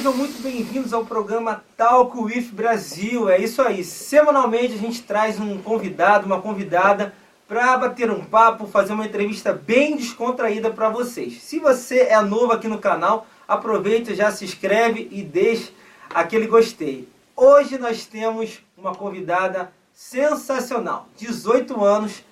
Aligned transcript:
Sejam 0.00 0.16
muito 0.16 0.42
bem-vindos 0.42 0.94
ao 0.94 1.04
programa 1.04 1.62
Talco 1.76 2.22
with 2.22 2.48
Brasil. 2.52 3.28
É 3.28 3.38
isso 3.38 3.60
aí, 3.60 3.84
semanalmente 3.84 4.72
a 4.72 4.78
gente 4.78 5.02
traz 5.02 5.38
um 5.38 5.58
convidado, 5.58 6.24
uma 6.24 6.40
convidada 6.40 7.14
para 7.46 7.76
bater 7.76 8.10
um 8.10 8.24
papo, 8.24 8.66
fazer 8.66 8.94
uma 8.94 9.04
entrevista 9.04 9.52
bem 9.52 9.98
descontraída 9.98 10.70
para 10.70 10.88
vocês. 10.88 11.42
Se 11.42 11.58
você 11.58 11.98
é 11.98 12.18
novo 12.22 12.50
aqui 12.50 12.66
no 12.66 12.78
canal, 12.78 13.26
aproveita, 13.46 14.14
já 14.14 14.32
se 14.32 14.42
inscreve 14.42 15.06
e 15.12 15.22
deixe 15.22 15.70
aquele 16.08 16.46
gostei. 16.46 17.06
Hoje 17.36 17.76
nós 17.76 18.06
temos 18.06 18.62
uma 18.78 18.94
convidada 18.94 19.70
sensacional, 19.92 21.08
18 21.18 21.84
anos, 21.84 22.24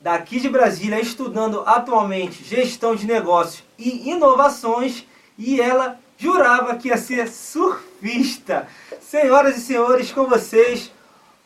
daqui 0.00 0.38
de 0.38 0.48
Brasília, 0.48 1.00
estudando 1.00 1.64
atualmente 1.66 2.44
gestão 2.44 2.94
de 2.94 3.08
negócios 3.08 3.64
e 3.76 4.08
inovações, 4.08 5.04
e 5.36 5.60
ela 5.60 5.98
jurava 6.18 6.76
que 6.76 6.88
ia 6.88 6.96
ser 6.96 7.28
surfista. 7.28 8.66
Senhoras 9.00 9.56
e 9.56 9.60
senhores, 9.60 10.12
com 10.12 10.26
vocês, 10.26 10.92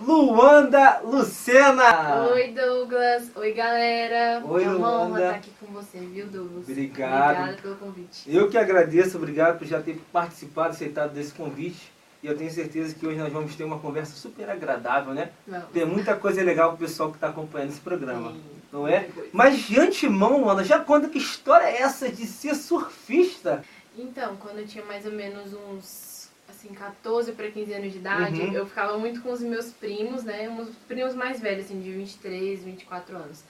Luanda 0.00 1.00
Lucena. 1.04 2.24
Oi, 2.32 2.48
Douglas. 2.48 3.30
Oi, 3.36 3.52
galera. 3.52 4.42
Oi, 4.45 4.64
é 4.64 4.68
uma 4.68 4.88
honra 4.88 5.04
Luanda. 5.04 5.24
estar 5.26 5.36
aqui 5.36 5.50
com 5.60 5.66
você, 5.66 5.98
viu, 5.98 6.26
Douglas? 6.26 6.68
Obrigado. 6.68 7.36
Obrigada 7.38 7.62
pelo 7.62 7.76
convite. 7.76 8.22
Eu 8.26 8.48
que 8.48 8.58
agradeço, 8.58 9.16
obrigado 9.18 9.58
por 9.58 9.66
já 9.66 9.80
ter 9.80 10.00
participado, 10.12 10.70
aceitado 10.70 11.12
desse 11.12 11.32
convite. 11.32 11.92
E 12.23 12.26
eu 12.28 12.36
tenho 12.36 12.50
certeza 12.52 12.95
que 12.95 13.04
hoje 13.04 13.18
nós 13.18 13.32
vamos 13.32 13.54
ter 13.57 13.64
uma 13.64 13.80
conversa 13.80 14.14
super 14.14 14.48
agradável, 14.48 15.12
né? 15.12 15.30
Vamos. 15.46 15.66
Tem 15.73 15.84
muita 15.84 16.14
coisa 16.14 16.40
legal 16.42 16.70
pro 16.70 16.86
pessoal 16.86 17.10
que 17.10 17.16
está 17.16 17.29
acompanhando 17.29 17.70
esse 17.70 17.80
programa. 17.80 18.30
Sim, 18.30 18.42
Não 18.73 18.86
é? 18.86 19.09
Mas 19.32 19.59
de 19.59 19.79
antemão, 19.79 20.40
Luanda, 20.40 20.62
já 20.62 20.79
conta 20.79 21.09
que 21.09 21.18
história 21.18 21.64
é 21.64 21.82
essa 21.82 22.09
de 22.09 22.24
ser 22.26 22.54
surfista? 22.54 23.64
Então, 23.96 24.37
quando 24.37 24.59
eu 24.60 24.66
tinha 24.66 24.85
mais 24.85 25.04
ou 25.04 25.12
menos 25.12 25.52
uns, 25.52 26.30
assim, 26.48 26.68
14 26.68 27.32
para 27.32 27.51
15 27.51 27.73
anos 27.74 27.93
de 27.93 27.98
idade, 27.98 28.40
Uhum. 28.40 28.52
eu 28.52 28.66
ficava 28.66 28.96
muito 28.98 29.21
com 29.21 29.30
os 29.32 29.40
meus 29.43 29.71
primos, 29.73 30.24
né? 30.24 30.48
Uns 30.48 30.71
primos 30.88 31.15
mais 31.15 31.40
velhos, 31.40 31.66
assim, 31.66 31.80
de 31.80 31.90
23, 31.93 32.63
24 32.65 33.16
anos. 33.16 33.43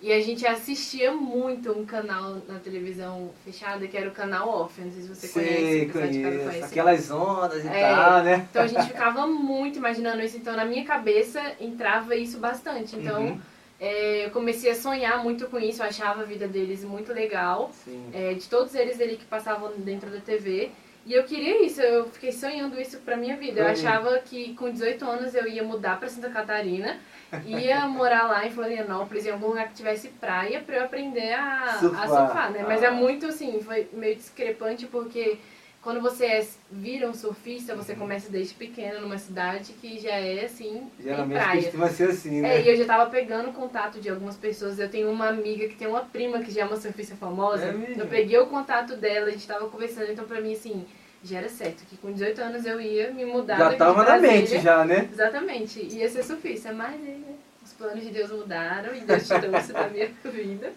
E 0.00 0.10
a 0.12 0.20
gente 0.20 0.44
assistia 0.44 1.12
muito 1.12 1.70
um 1.70 1.84
canal 1.86 2.42
na 2.48 2.58
televisão 2.58 3.30
fechada, 3.44 3.86
que 3.86 3.96
era 3.96 4.08
o 4.08 4.12
canal 4.12 4.48
Off. 4.48 4.80
Não 4.80 4.90
sei 4.90 5.02
se 5.02 5.08
você 5.08 5.28
conhece, 5.28 5.80
de 5.80 5.92
casa 5.92 6.06
conheço. 6.08 6.44
conhece. 6.44 6.64
Aquelas 6.64 7.10
ondas 7.12 7.64
e 7.64 7.68
É. 7.68 7.80
tal, 7.94 8.22
né? 8.24 8.46
Então 8.50 8.62
a 8.62 8.66
gente 8.66 8.86
ficava 8.88 9.26
muito 9.28 9.76
imaginando 9.78 10.20
isso, 10.20 10.36
então 10.38 10.56
na 10.56 10.64
minha 10.64 10.84
cabeça 10.84 11.40
entrava 11.60 12.16
isso 12.16 12.38
bastante. 12.38 12.96
Então 12.96 13.22
Uhum. 13.26 13.40
É, 13.82 14.26
eu 14.26 14.30
comecei 14.30 14.70
a 14.70 14.74
sonhar 14.76 15.22
muito 15.24 15.48
com 15.48 15.58
isso, 15.58 15.82
eu 15.82 15.86
achava 15.86 16.22
a 16.22 16.24
vida 16.24 16.46
deles 16.46 16.84
muito 16.84 17.12
legal, 17.12 17.72
é, 18.14 18.34
de 18.34 18.48
todos 18.48 18.74
eles 18.76 19.00
ali 19.00 19.16
que 19.16 19.24
passavam 19.24 19.72
dentro 19.78 20.08
da 20.08 20.20
TV. 20.20 20.70
E 21.04 21.12
eu 21.14 21.24
queria 21.24 21.66
isso, 21.66 21.80
eu 21.80 22.04
fiquei 22.10 22.30
sonhando 22.30 22.80
isso 22.80 22.98
pra 22.98 23.16
minha 23.16 23.36
vida. 23.36 23.58
Eu 23.58 23.64
Foi. 23.64 23.72
achava 23.72 24.18
que 24.20 24.54
com 24.54 24.70
18 24.70 25.04
anos 25.04 25.34
eu 25.34 25.48
ia 25.48 25.64
mudar 25.64 25.98
pra 25.98 26.08
Santa 26.08 26.30
Catarina, 26.30 26.96
ia 27.44 27.88
morar 27.88 28.28
lá 28.28 28.46
em 28.46 28.52
Florianópolis, 28.52 29.26
em 29.26 29.30
algum 29.30 29.48
lugar 29.48 29.66
que 29.68 29.74
tivesse 29.74 30.10
praia, 30.10 30.60
pra 30.60 30.76
eu 30.76 30.84
aprender 30.84 31.32
a 31.32 31.76
Surfar. 31.80 32.02
a 32.04 32.06
surfar, 32.06 32.52
né? 32.52 32.64
Mas 32.68 32.84
Ah. 32.84 32.86
é 32.86 32.90
muito 32.92 33.26
assim, 33.26 33.60
foi 33.60 33.88
meio 33.92 34.14
discrepante 34.14 34.86
porque 34.86 35.38
quando 35.82 36.00
você 36.00 36.26
é- 36.26 36.46
vira 36.70 37.08
um 37.08 37.12
surfista, 37.14 37.74
você 37.74 37.94
começa 37.94 38.30
desde 38.30 38.54
pequeno 38.54 39.00
numa 39.00 39.18
cidade 39.18 39.72
que 39.74 39.98
já 39.98 40.12
é 40.14 40.44
assim, 40.44 40.88
tem 40.96 41.06
Geralmente 41.06 41.38
praia. 41.38 41.62
costuma 41.62 41.88
ser 41.88 42.10
assim, 42.10 42.40
né? 42.40 42.56
É, 42.56 42.62
e 42.62 42.68
eu 42.68 42.76
já 42.76 42.84
tava 42.84 43.10
pegando 43.10 43.52
contato 43.52 44.00
de 44.00 44.08
algumas 44.08 44.36
pessoas. 44.36 44.78
Eu 44.78 44.88
tenho 44.88 45.10
uma 45.10 45.28
amiga 45.28 45.66
que 45.68 45.74
tem 45.74 45.88
uma 45.88 46.02
prima 46.02 46.40
que 46.40 46.52
já 46.52 46.62
é 46.62 46.64
uma 46.64 46.76
surfista 46.80 47.16
famosa. 47.16 47.64
É 47.66 47.72
mesmo? 47.72 48.00
eu 48.00 48.06
peguei 48.06 48.38
o 48.38 48.46
contato 48.46 48.96
dela, 48.96 49.26
a 49.26 49.30
gente 49.32 49.46
tava 49.46 49.68
conversando, 49.68 50.10
então 50.12 50.24
pra 50.24 50.40
mim 50.40 50.52
assim, 50.52 50.86
já 51.24 51.38
era 51.38 51.48
certo, 51.48 51.84
que 51.88 51.96
com 51.96 52.12
18 52.12 52.40
anos 52.40 52.64
eu 52.64 52.80
ia 52.80 53.10
me 53.10 53.24
mudar 53.24 53.58
Já 53.58 53.76
tava 53.76 54.04
na 54.04 54.18
mente 54.18 54.60
já, 54.60 54.84
né? 54.84 55.08
Exatamente, 55.12 55.80
ia 55.80 56.08
ser 56.08 56.22
surfista, 56.22 56.72
mas 56.72 56.98
né, 57.00 57.20
os 57.64 57.72
planos 57.72 58.04
de 58.04 58.10
Deus 58.10 58.30
mudaram 58.30 58.94
e 58.94 59.00
Deus 59.00 59.26
tirou 59.26 59.56
isso 59.58 59.72
da 59.72 59.88
minha 59.88 60.08
vida. 60.24 60.72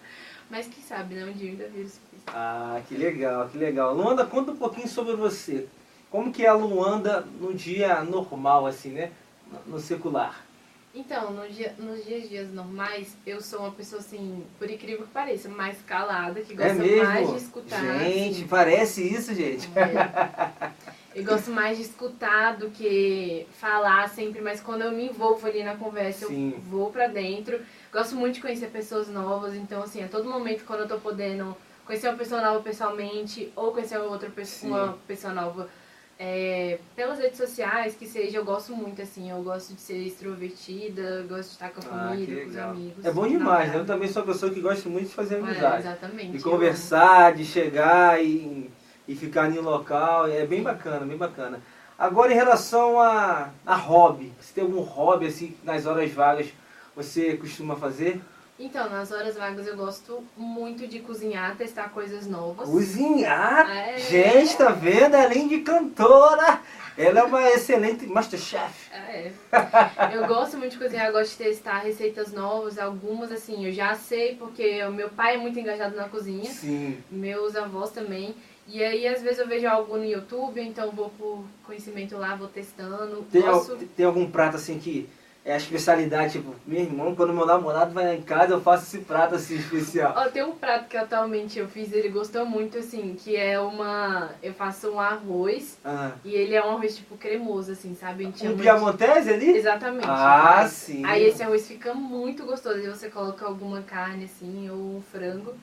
Mas 0.50 0.66
quem 0.66 0.82
sabe, 0.82 1.14
né? 1.14 1.24
Um 1.24 1.32
dia 1.32 1.48
eu 1.48 1.52
ainda 1.52 1.68
viro 1.68 1.88
surfista. 1.88 2.15
Ah, 2.26 2.80
que 2.88 2.94
legal, 2.96 3.48
que 3.48 3.58
legal. 3.58 3.94
Luanda, 3.94 4.26
conta 4.26 4.52
um 4.52 4.56
pouquinho 4.56 4.88
sobre 4.88 5.14
você. 5.14 5.66
Como 6.10 6.32
que 6.32 6.44
é 6.44 6.48
a 6.48 6.54
Luanda 6.54 7.26
no 7.40 7.52
dia 7.54 8.02
normal, 8.02 8.66
assim, 8.66 8.90
né? 8.90 9.12
No 9.66 9.78
secular. 9.78 10.44
Então, 10.94 11.30
no 11.30 11.46
dia, 11.46 11.74
nos 11.78 12.02
dias 12.06 12.26
dias 12.26 12.52
normais, 12.54 13.14
eu 13.26 13.40
sou 13.42 13.60
uma 13.60 13.70
pessoa 13.70 14.00
assim, 14.00 14.42
por 14.58 14.70
incrível 14.70 15.04
que 15.04 15.12
pareça, 15.12 15.46
mais 15.46 15.76
calada, 15.82 16.40
que 16.40 16.54
gosta 16.54 16.72
é 16.72 17.04
mais 17.04 17.30
de 17.30 17.36
escutar. 17.36 17.98
Gente, 17.98 18.36
assim. 18.36 18.46
parece 18.48 19.02
isso, 19.02 19.34
gente. 19.34 19.68
É. 19.76 20.70
Eu 21.14 21.24
gosto 21.24 21.50
mais 21.50 21.78
de 21.78 21.84
escutar 21.84 22.56
do 22.56 22.70
que 22.70 23.46
falar 23.58 24.08
sempre, 24.08 24.40
mas 24.42 24.60
quando 24.60 24.82
eu 24.82 24.92
me 24.92 25.06
envolvo 25.06 25.46
ali 25.46 25.62
na 25.62 25.74
conversa, 25.76 26.26
Sim. 26.26 26.52
eu 26.54 26.60
vou 26.62 26.90
pra 26.90 27.06
dentro. 27.06 27.58
Gosto 27.92 28.14
muito 28.14 28.34
de 28.34 28.42
conhecer 28.42 28.68
pessoas 28.68 29.08
novas, 29.08 29.54
então 29.54 29.82
assim, 29.82 30.02
a 30.02 30.08
todo 30.08 30.28
momento 30.28 30.64
quando 30.66 30.80
eu 30.80 30.88
tô 30.88 30.98
podendo 30.98 31.56
conhecer 31.86 32.08
uma 32.08 32.16
pessoa 32.18 32.40
nova 32.42 32.60
pessoalmente 32.60 33.52
ou 33.54 33.72
conhecer 33.72 33.98
outra 33.98 34.28
pessoa, 34.28 34.84
uma 34.84 34.98
pessoa 35.06 35.32
nova 35.32 35.68
é, 36.18 36.78
pelas 36.94 37.18
redes 37.18 37.36
sociais, 37.36 37.94
que 37.94 38.06
seja, 38.06 38.38
eu 38.38 38.44
gosto 38.44 38.74
muito 38.74 39.02
assim, 39.02 39.30
eu 39.30 39.42
gosto 39.42 39.74
de 39.74 39.80
ser 39.80 39.98
extrovertida, 39.98 41.24
gosto 41.28 41.48
de 41.48 41.54
estar 41.54 41.70
com 41.70 41.80
a 41.80 41.84
Ah, 41.84 42.08
família, 42.08 42.42
com 42.44 42.50
os 42.50 42.56
amigos. 42.56 43.04
É 43.04 43.10
bom 43.10 43.28
demais, 43.28 43.70
né? 43.70 43.78
Eu 43.78 43.84
também 43.84 44.08
sou 44.08 44.22
uma 44.22 44.32
pessoa 44.32 44.52
que 44.52 44.60
gosta 44.60 44.88
muito 44.88 45.08
de 45.08 45.14
fazer 45.14 45.36
É, 45.36 45.38
amizade. 45.40 45.78
exatamente. 45.86 46.30
de 46.32 46.42
conversar, 46.42 47.34
de 47.34 47.44
chegar 47.44 48.22
e, 48.24 48.70
e 49.06 49.14
ficar 49.14 49.50
em 49.50 49.58
um 49.58 49.62
local. 49.62 50.26
É 50.26 50.46
bem 50.46 50.62
bacana, 50.62 51.04
bem 51.04 51.18
bacana. 51.18 51.60
Agora 51.98 52.32
em 52.32 52.36
relação 52.36 53.00
a, 53.00 53.50
a 53.64 53.74
hobby, 53.76 54.32
você 54.40 54.54
tem 54.54 54.64
algum 54.64 54.80
hobby 54.80 55.26
assim 55.26 55.56
nas 55.64 55.86
horas 55.86 56.10
vagas 56.12 56.48
você 56.94 57.36
costuma 57.36 57.76
fazer? 57.76 58.20
Então, 58.58 58.88
nas 58.88 59.12
horas 59.12 59.36
vagas 59.36 59.66
eu 59.66 59.76
gosto 59.76 60.24
muito 60.34 60.86
de 60.86 61.00
cozinhar, 61.00 61.56
testar 61.56 61.90
coisas 61.90 62.26
novas. 62.26 62.66
Cozinhar? 62.66 63.70
É. 63.70 63.98
Gente, 63.98 64.56
tá 64.56 64.70
vendo? 64.70 65.14
Além 65.14 65.46
de 65.46 65.58
cantora, 65.58 66.60
ela 66.96 67.20
é 67.20 67.22
uma 67.22 67.50
excelente 67.50 68.06
masterchef. 68.06 68.90
É. 68.94 69.30
Eu 70.14 70.26
gosto 70.26 70.56
muito 70.56 70.72
de 70.72 70.78
cozinhar, 70.78 71.12
gosto 71.12 71.32
de 71.32 71.44
testar 71.44 71.80
receitas 71.80 72.32
novas, 72.32 72.78
algumas 72.78 73.30
assim, 73.30 73.66
eu 73.66 73.72
já 73.72 73.94
sei 73.94 74.36
porque 74.36 74.82
o 74.84 74.92
meu 74.92 75.10
pai 75.10 75.34
é 75.34 75.38
muito 75.38 75.58
engajado 75.60 75.94
na 75.94 76.08
cozinha, 76.08 76.50
Sim. 76.50 76.96
meus 77.10 77.54
avós 77.54 77.90
também. 77.90 78.34
E 78.66 78.82
aí 78.82 79.06
às 79.06 79.20
vezes 79.20 79.38
eu 79.38 79.46
vejo 79.46 79.68
algo 79.68 79.98
no 79.98 80.04
YouTube, 80.04 80.60
então 80.60 80.90
vou 80.90 81.10
por 81.10 81.44
conhecimento 81.64 82.16
lá, 82.16 82.34
vou 82.34 82.48
testando. 82.48 83.22
Tem, 83.30 83.42
gosto... 83.42 83.76
tem 83.94 84.06
algum 84.06 84.30
prato 84.30 84.56
assim 84.56 84.78
que 84.78 85.06
é 85.48 85.54
a 85.54 85.56
especialidade, 85.58 86.32
tipo, 86.32 86.52
meu 86.66 86.80
irmão, 86.80 87.14
quando 87.14 87.32
meu 87.32 87.46
namorado 87.46 87.94
vai 87.94 88.04
lá 88.04 88.14
em 88.14 88.20
casa, 88.22 88.52
eu 88.54 88.60
faço 88.60 88.82
esse 88.84 89.04
prato 89.04 89.36
assim 89.36 89.54
especial. 89.54 90.12
Ó, 90.16 90.28
tem 90.28 90.42
um 90.42 90.56
prato 90.56 90.88
que 90.88 90.96
atualmente 90.96 91.56
eu 91.56 91.68
fiz, 91.68 91.92
ele 91.92 92.08
gostou 92.08 92.44
muito, 92.44 92.76
assim, 92.78 93.14
que 93.14 93.36
é 93.36 93.58
uma. 93.60 94.30
Eu 94.42 94.52
faço 94.52 94.90
um 94.90 94.98
arroz 94.98 95.78
Ah. 95.84 96.10
e 96.24 96.34
ele 96.34 96.56
é 96.56 96.64
um 96.66 96.70
arroz 96.70 96.96
tipo 96.96 97.16
cremoso, 97.16 97.70
assim, 97.70 97.94
sabe? 97.94 98.26
Um 98.26 98.30
de- 98.32 98.54
piamontese 98.60 99.30
ali? 99.32 99.50
Exatamente. 99.56 100.06
Ah, 100.08 100.66
sim. 100.68 101.04
Aí 101.06 101.22
esse 101.24 101.44
arroz 101.44 101.64
fica 101.68 101.94
muito 101.94 102.44
gostoso. 102.44 102.80
E 102.80 102.88
você 102.88 103.08
coloca 103.08 103.46
alguma 103.46 103.82
carne 103.82 104.24
assim, 104.24 104.68
ou 104.68 104.96
um 104.96 105.02
frango. 105.12 105.54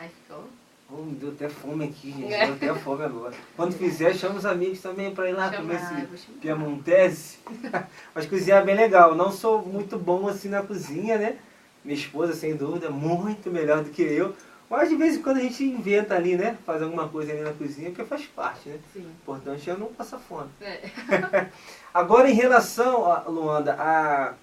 Aí 0.00 0.08
fica, 0.08 0.34
ó. 0.34 0.61
Oh, 0.94 1.02
me 1.02 1.14
deu 1.14 1.30
até 1.30 1.48
fome 1.48 1.86
aqui, 1.86 2.12
gente. 2.12 2.32
É. 2.32 2.46
Deu 2.46 2.54
até 2.54 2.80
fome 2.80 3.02
agora. 3.02 3.32
Quando 3.56 3.72
fizer, 3.74 4.14
chama 4.14 4.38
os 4.38 4.44
amigos 4.44 4.80
também 4.80 5.14
pra 5.14 5.28
ir 5.30 5.32
lá 5.32 5.50
comer 5.50 5.78
chamar, 5.78 5.94
esse 5.94 6.06
vou 6.06 6.18
chamar. 6.18 6.38
piamontese. 6.38 7.38
Mas 8.14 8.26
cozinhar 8.26 8.60
é 8.60 8.64
bem 8.64 8.76
legal. 8.76 9.14
Não 9.14 9.32
sou 9.32 9.64
muito 9.64 9.98
bom 9.98 10.28
assim 10.28 10.50
na 10.50 10.62
cozinha, 10.62 11.16
né? 11.16 11.38
Minha 11.82 11.96
esposa, 11.96 12.34
sem 12.34 12.54
dúvida, 12.54 12.88
é 12.88 12.90
muito 12.90 13.50
melhor 13.50 13.82
do 13.82 13.90
que 13.90 14.02
eu. 14.02 14.34
Mas 14.68 14.88
de 14.90 14.96
vez 14.96 15.16
em 15.16 15.22
quando 15.22 15.38
a 15.38 15.40
gente 15.40 15.64
inventa 15.64 16.14
ali, 16.14 16.36
né? 16.36 16.58
Faz 16.66 16.82
alguma 16.82 17.08
coisa 17.08 17.32
ali 17.32 17.40
na 17.40 17.52
cozinha, 17.52 17.88
porque 17.90 18.04
faz 18.04 18.26
parte, 18.26 18.68
né? 18.68 18.78
Sim. 18.92 19.00
O 19.00 19.10
importante 19.10 19.70
é 19.70 19.76
não 19.76 19.86
passar 19.86 20.18
fome. 20.18 20.50
É. 20.60 20.88
Agora, 21.92 22.30
em 22.30 22.34
relação, 22.34 23.04
Luanda, 23.28 23.74
a, 23.78 24.34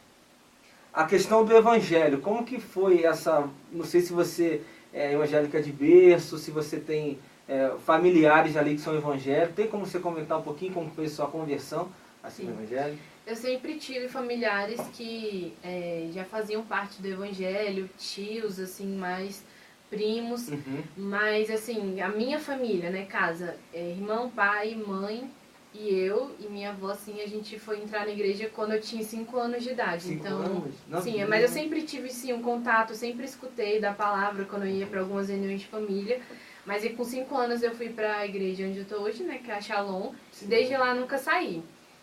a 0.94 1.06
questão 1.06 1.46
do 1.46 1.56
evangelho, 1.56 2.22
como 2.22 2.44
que 2.44 2.60
foi 2.60 3.04
essa... 3.04 3.48
Não 3.72 3.86
sei 3.86 4.02
se 4.02 4.14
você 4.14 4.62
é 4.94 5.14
evangélica 5.14 5.62
de 5.62 5.72
berço, 5.72 6.38
se 6.38 6.52
você 6.52 6.80
tem 6.80 7.20
é, 7.48 7.74
familiares 7.86 8.56
ali 8.56 8.76
que 8.76 8.82
são 8.82 8.96
evangélicos. 8.96 9.56
Tem 9.56 9.68
como 9.68 9.86
você 9.86 10.00
comentar 10.00 10.38
um 10.38 10.44
pouquinho 10.44 10.74
como 10.74 10.92
foi 10.92 11.08
sua 11.08 11.28
conversão 11.28 11.92
assim, 12.24 12.46
Sim. 12.46 12.52
evangelho? 12.52 12.98
Eu 13.26 13.36
sempre 13.36 13.76
tive 13.76 14.08
familiares 14.08 14.82
que 14.94 15.54
é, 15.64 16.10
já 16.12 16.26
faziam 16.26 16.64
parte 16.64 17.02
do 17.02 17.08
evangelho, 17.08 17.90
tios, 17.98 18.60
assim, 18.60 18.98
mais 18.98 19.44
primos. 19.90 20.48
Uhum. 20.48 20.84
Mas, 20.98 21.50
assim, 21.50 22.02
a 22.02 22.10
minha 22.10 22.40
família, 22.40 22.90
né, 22.90 23.06
casa, 23.06 23.56
é, 23.74 23.92
irmão, 23.92 24.30
pai, 24.30 24.76
mãe 24.76 25.30
e 25.74 25.94
eu 25.94 26.32
e 26.40 26.48
minha 26.48 26.72
avó, 26.72 26.92
assim, 26.92 27.22
a 27.22 27.28
gente 27.28 27.60
foi 27.60 27.80
entrar 27.82 28.06
na 28.06 28.12
igreja 28.12 28.50
quando 28.54 28.74
eu 28.74 28.82
tinha 28.82 29.04
5 29.04 29.38
anos 29.38 29.64
de 29.64 29.70
idade. 29.70 30.04
Cinco 30.04 30.26
então, 30.26 30.38
anos? 30.38 30.74
Não, 30.88 31.02
sim, 31.02 31.24
mas 31.26 31.44
eu 31.44 31.48
sempre 31.48 31.84
tive, 31.84 32.10
sim, 32.10 32.34
um 32.34 32.42
contato, 32.42 32.96
sempre 32.96 33.24
escutei 33.26 33.80
da 33.80 33.94
palavra 33.94 34.46
quando 34.46 34.66
eu 34.66 34.72
ia 34.72 34.88
para 34.88 35.02
algumas 35.02 35.30
reuniões 35.30 35.62
de 35.62 35.68
família. 35.68 36.20
Mas 36.66 36.84
e 36.84 36.90
com 36.90 37.04
cinco 37.04 37.36
anos 37.36 37.64
eu 37.64 37.74
fui 37.76 37.90
pra 37.90 38.26
igreja 38.26 38.66
onde 38.66 38.80
eu 38.80 38.86
tô 38.86 38.98
hoje, 38.98 39.24
né, 39.24 39.40
que 39.44 39.52
é 39.52 39.56
a 39.56 39.62
Shalom. 39.62 40.12
Desde 40.42 40.76
lá 40.76 40.94
nunca 40.94 41.18
saí. 41.18 41.62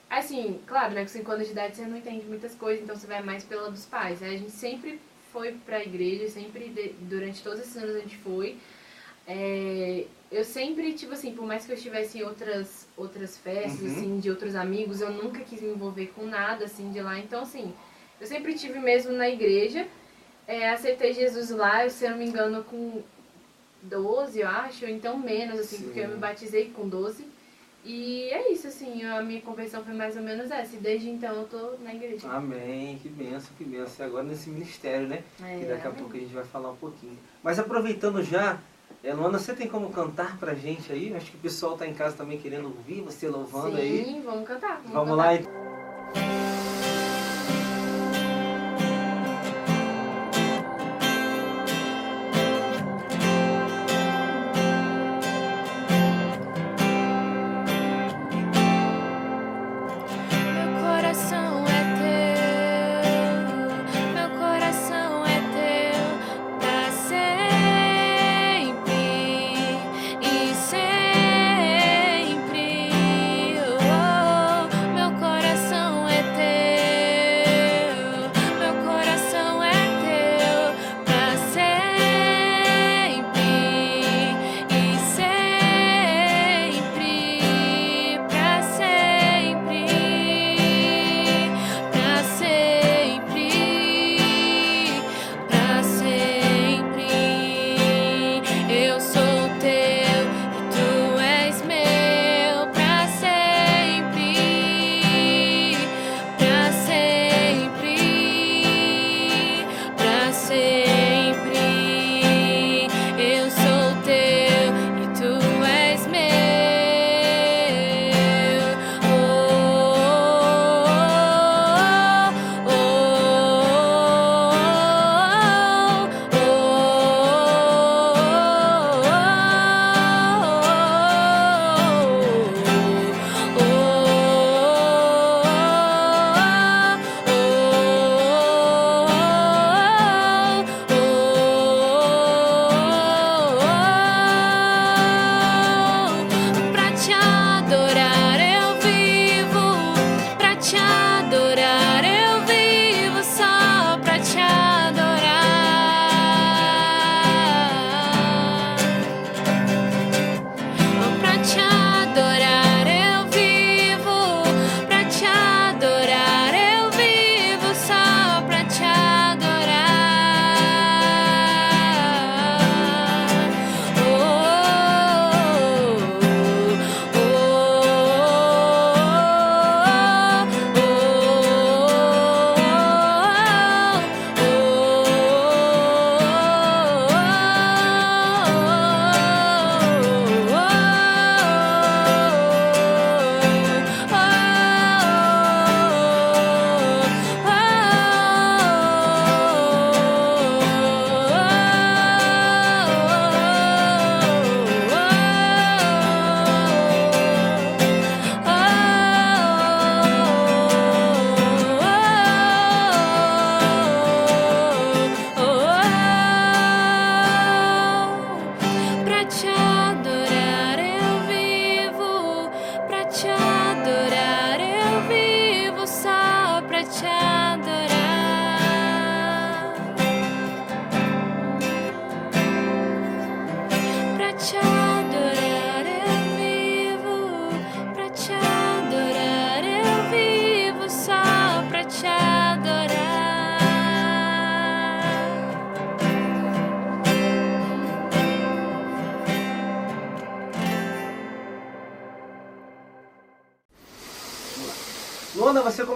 Assim, 0.08 0.60
claro, 0.66 0.94
né, 0.94 1.02
com 1.02 1.08
cinco 1.08 1.32
anos 1.32 1.46
de 1.46 1.52
idade 1.52 1.76
você 1.76 1.86
não 1.86 1.96
entende 1.96 2.24
muitas 2.26 2.54
coisas, 2.54 2.82
então 2.82 2.94
você 2.94 3.06
vai 3.06 3.22
mais 3.22 3.42
pela 3.44 3.70
dos 3.70 3.84
pais. 3.84 4.22
Aí 4.22 4.34
a 4.34 4.38
gente 4.38 4.52
sempre 4.52 5.00
foi 5.32 5.52
pra 5.52 5.82
igreja, 5.82 6.28
sempre, 6.28 6.68
de, 6.68 6.94
durante 7.00 7.42
todos 7.42 7.60
esses 7.60 7.76
anos 7.76 7.96
a 7.96 8.00
gente 8.00 8.16
foi. 8.18 8.56
É, 9.26 10.04
eu 10.30 10.44
sempre, 10.44 10.92
tipo 10.92 11.12
assim, 11.12 11.34
por 11.34 11.44
mais 11.44 11.66
que 11.66 11.72
eu 11.72 11.76
estivesse 11.76 12.18
em 12.18 12.22
outras, 12.22 12.85
outras 12.96 13.36
festas, 13.36 13.80
Uhum. 13.82 13.86
assim, 13.96 14.20
de 14.20 14.30
outros 14.30 14.54
amigos, 14.54 15.00
eu 15.00 15.10
nunca 15.10 15.40
quis 15.40 15.60
me 15.60 15.68
envolver 15.70 16.12
com 16.14 16.24
nada, 16.26 16.64
assim, 16.64 16.90
de 16.90 17.00
lá. 17.00 17.18
Então, 17.18 17.42
assim, 17.42 17.72
eu 18.20 18.26
sempre 18.26 18.54
tive 18.54 18.78
mesmo 18.78 19.12
na 19.12 19.28
igreja. 19.28 19.86
É, 20.48 20.70
aceitei 20.70 21.12
Jesus 21.12 21.50
lá, 21.50 21.84
eu, 21.84 21.90
se 21.90 22.04
eu 22.04 22.10
não 22.12 22.18
me 22.18 22.26
engano, 22.26 22.64
com 22.64 23.02
12, 23.82 24.40
eu 24.40 24.48
acho, 24.48 24.84
ou 24.84 24.90
então 24.90 25.18
menos, 25.18 25.58
assim, 25.60 25.76
Sim. 25.78 25.84
porque 25.84 26.00
eu 26.00 26.08
me 26.08 26.16
batizei 26.16 26.70
com 26.74 26.88
12. 26.88 27.24
E 27.84 28.24
é 28.30 28.50
isso, 28.52 28.66
assim, 28.66 29.04
a 29.04 29.22
minha 29.22 29.40
conversão 29.40 29.84
foi 29.84 29.94
mais 29.94 30.16
ou 30.16 30.22
menos 30.22 30.50
essa. 30.50 30.74
E 30.74 30.78
desde 30.78 31.08
então 31.08 31.32
eu 31.36 31.44
tô 31.46 31.74
na 31.84 31.94
igreja. 31.94 32.28
Amém, 32.28 32.98
que 33.00 33.08
benção, 33.08 33.50
que 33.56 33.62
benção. 33.62 34.04
E 34.06 34.08
agora 34.08 34.24
nesse 34.24 34.50
ministério, 34.50 35.06
né? 35.06 35.22
É, 35.40 35.58
que 35.60 35.64
daqui 35.66 35.86
a 35.86 35.90
amém. 35.90 36.00
pouco 36.00 36.16
a 36.16 36.18
gente 36.20 36.34
vai 36.34 36.44
falar 36.44 36.72
um 36.72 36.76
pouquinho. 36.76 37.16
Mas 37.44 37.60
aproveitando 37.60 38.20
já, 38.24 38.58
é, 39.06 39.14
Luana, 39.14 39.38
você 39.38 39.54
tem 39.54 39.68
como 39.68 39.90
cantar 39.90 40.36
pra 40.38 40.54
gente 40.54 40.92
aí? 40.92 41.14
Acho 41.14 41.30
que 41.30 41.36
o 41.36 41.40
pessoal 41.40 41.76
tá 41.76 41.86
em 41.86 41.94
casa 41.94 42.16
também 42.16 42.38
querendo 42.38 42.66
ouvir 42.66 43.02
você 43.02 43.28
louvando 43.28 43.76
Sim, 43.76 43.82
aí. 43.82 44.22
vamos 44.24 44.46
cantar. 44.46 44.80
Vamos, 44.84 44.92
Vamos 44.92 45.10
cantar. 45.10 45.26
lá 45.26 45.34
então. 45.34 46.45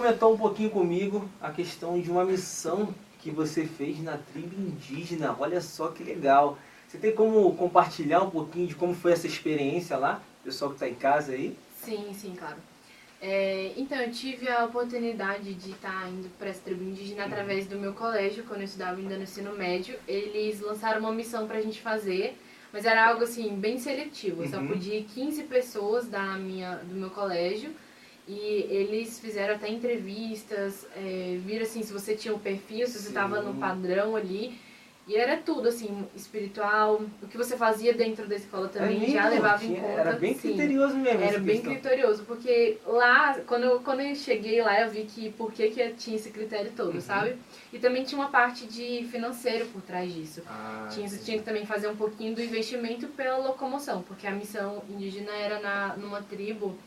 Comentou 0.01 0.33
um 0.33 0.37
pouquinho 0.37 0.71
comigo 0.71 1.29
a 1.39 1.51
questão 1.51 2.01
de 2.01 2.09
uma 2.09 2.25
missão 2.25 2.91
que 3.19 3.29
você 3.29 3.67
fez 3.67 4.01
na 4.01 4.17
tribo 4.17 4.55
indígena. 4.59 5.35
Olha 5.39 5.61
só 5.61 5.89
que 5.89 6.03
legal. 6.03 6.57
Você 6.87 6.97
tem 6.97 7.13
como 7.13 7.53
compartilhar 7.55 8.23
um 8.23 8.31
pouquinho 8.31 8.65
de 8.65 8.73
como 8.73 8.95
foi 8.95 9.11
essa 9.11 9.27
experiência 9.27 9.95
lá? 9.97 10.19
Pessoal 10.43 10.71
que 10.71 10.77
está 10.77 10.89
em 10.89 10.95
casa 10.95 11.33
aí? 11.33 11.55
Sim, 11.85 12.11
sim, 12.15 12.33
claro. 12.35 12.55
É, 13.21 13.73
então, 13.77 13.99
eu 13.99 14.11
tive 14.11 14.49
a 14.49 14.65
oportunidade 14.65 15.53
de 15.53 15.69
estar 15.69 16.09
indo 16.09 16.29
para 16.39 16.49
essa 16.49 16.61
tribo 16.61 16.83
indígena 16.83 17.25
através 17.25 17.67
do 17.67 17.77
meu 17.77 17.93
colégio, 17.93 18.43
quando 18.45 18.61
eu 18.61 18.65
estudava 18.65 18.97
ainda 18.99 19.15
no 19.17 19.21
ensino 19.21 19.53
médio. 19.55 19.93
Eles 20.07 20.59
lançaram 20.61 20.99
uma 21.01 21.11
missão 21.11 21.45
para 21.45 21.59
a 21.59 21.61
gente 21.61 21.79
fazer, 21.79 22.35
mas 22.73 22.85
era 22.85 23.07
algo 23.07 23.23
assim, 23.23 23.49
bem 23.55 23.77
seletivo. 23.77 24.41
Eu 24.41 24.49
só 24.49 24.57
Uhum. 24.57 24.69
podia 24.69 24.95
ir 24.97 25.03
15 25.03 25.43
pessoas 25.43 26.07
da 26.07 26.23
minha, 26.39 26.77
do 26.77 26.95
meu 26.95 27.11
colégio. 27.11 27.69
E 28.27 28.67
eles 28.69 29.19
fizeram 29.19 29.55
até 29.55 29.69
entrevistas, 29.69 30.87
é, 30.95 31.37
viram 31.45 31.63
assim 31.63 31.81
se 31.83 31.91
você 31.91 32.15
tinha 32.15 32.33
um 32.33 32.39
perfil, 32.39 32.87
se 32.87 32.99
você 32.99 33.07
estava 33.09 33.41
no 33.41 33.55
padrão 33.55 34.15
ali. 34.15 34.57
E 35.07 35.15
era 35.15 35.35
tudo, 35.35 35.67
assim, 35.67 36.05
espiritual. 36.15 37.01
O 37.21 37.27
que 37.27 37.35
você 37.35 37.57
fazia 37.57 37.91
dentro 37.91 38.27
da 38.27 38.35
escola 38.35 38.69
também 38.69 39.03
É 39.03 39.09
já 39.09 39.23
mesmo? 39.23 39.29
levava 39.35 39.65
em 39.65 39.67
Tinha- 39.69 39.81
conta. 39.81 39.99
Era 39.99 40.11
bem 40.13 40.33
sim. 40.35 40.39
criterioso 40.49 40.95
mesmo. 40.95 41.21
Era 41.23 41.39
bem 41.39 41.55
questão. 41.55 41.73
criterioso, 41.73 42.23
porque 42.23 42.77
lá, 42.85 43.35
quando 43.47 43.63
eu, 43.63 43.79
quando 43.79 44.01
eu 44.01 44.15
cheguei 44.15 44.61
lá, 44.61 44.79
eu 44.81 44.91
vi 44.91 45.03
que 45.05 45.31
por 45.31 45.51
que, 45.51 45.69
que 45.71 45.89
tinha 45.93 46.15
esse 46.15 46.29
critério 46.29 46.71
todo, 46.77 46.93
Uhum. 46.93 47.01
sabe? 47.01 47.35
E 47.73 47.79
também 47.79 48.03
tinha 48.03 48.21
uma 48.21 48.29
parte 48.29 48.67
de 48.67 49.05
financeiro 49.11 49.65
por 49.67 49.81
trás 49.81 50.13
disso. 50.13 50.43
Ah, 50.47 50.87
Tinha, 50.93 51.09
você 51.09 51.17
tinha 51.17 51.39
que 51.39 51.43
também 51.43 51.65
fazer 51.65 51.87
um 51.87 51.95
pouquinho 51.95 52.35
do 52.35 52.41
investimento 52.41 53.07
pela 53.07 53.37
locomoção, 53.37 54.03
porque 54.03 54.27
a 54.27 54.31
missão 54.31 54.83
indígena 54.87 55.31
era 55.31 55.59
na, 55.59 55.97
numa 55.97 56.21
tribo 56.21 56.77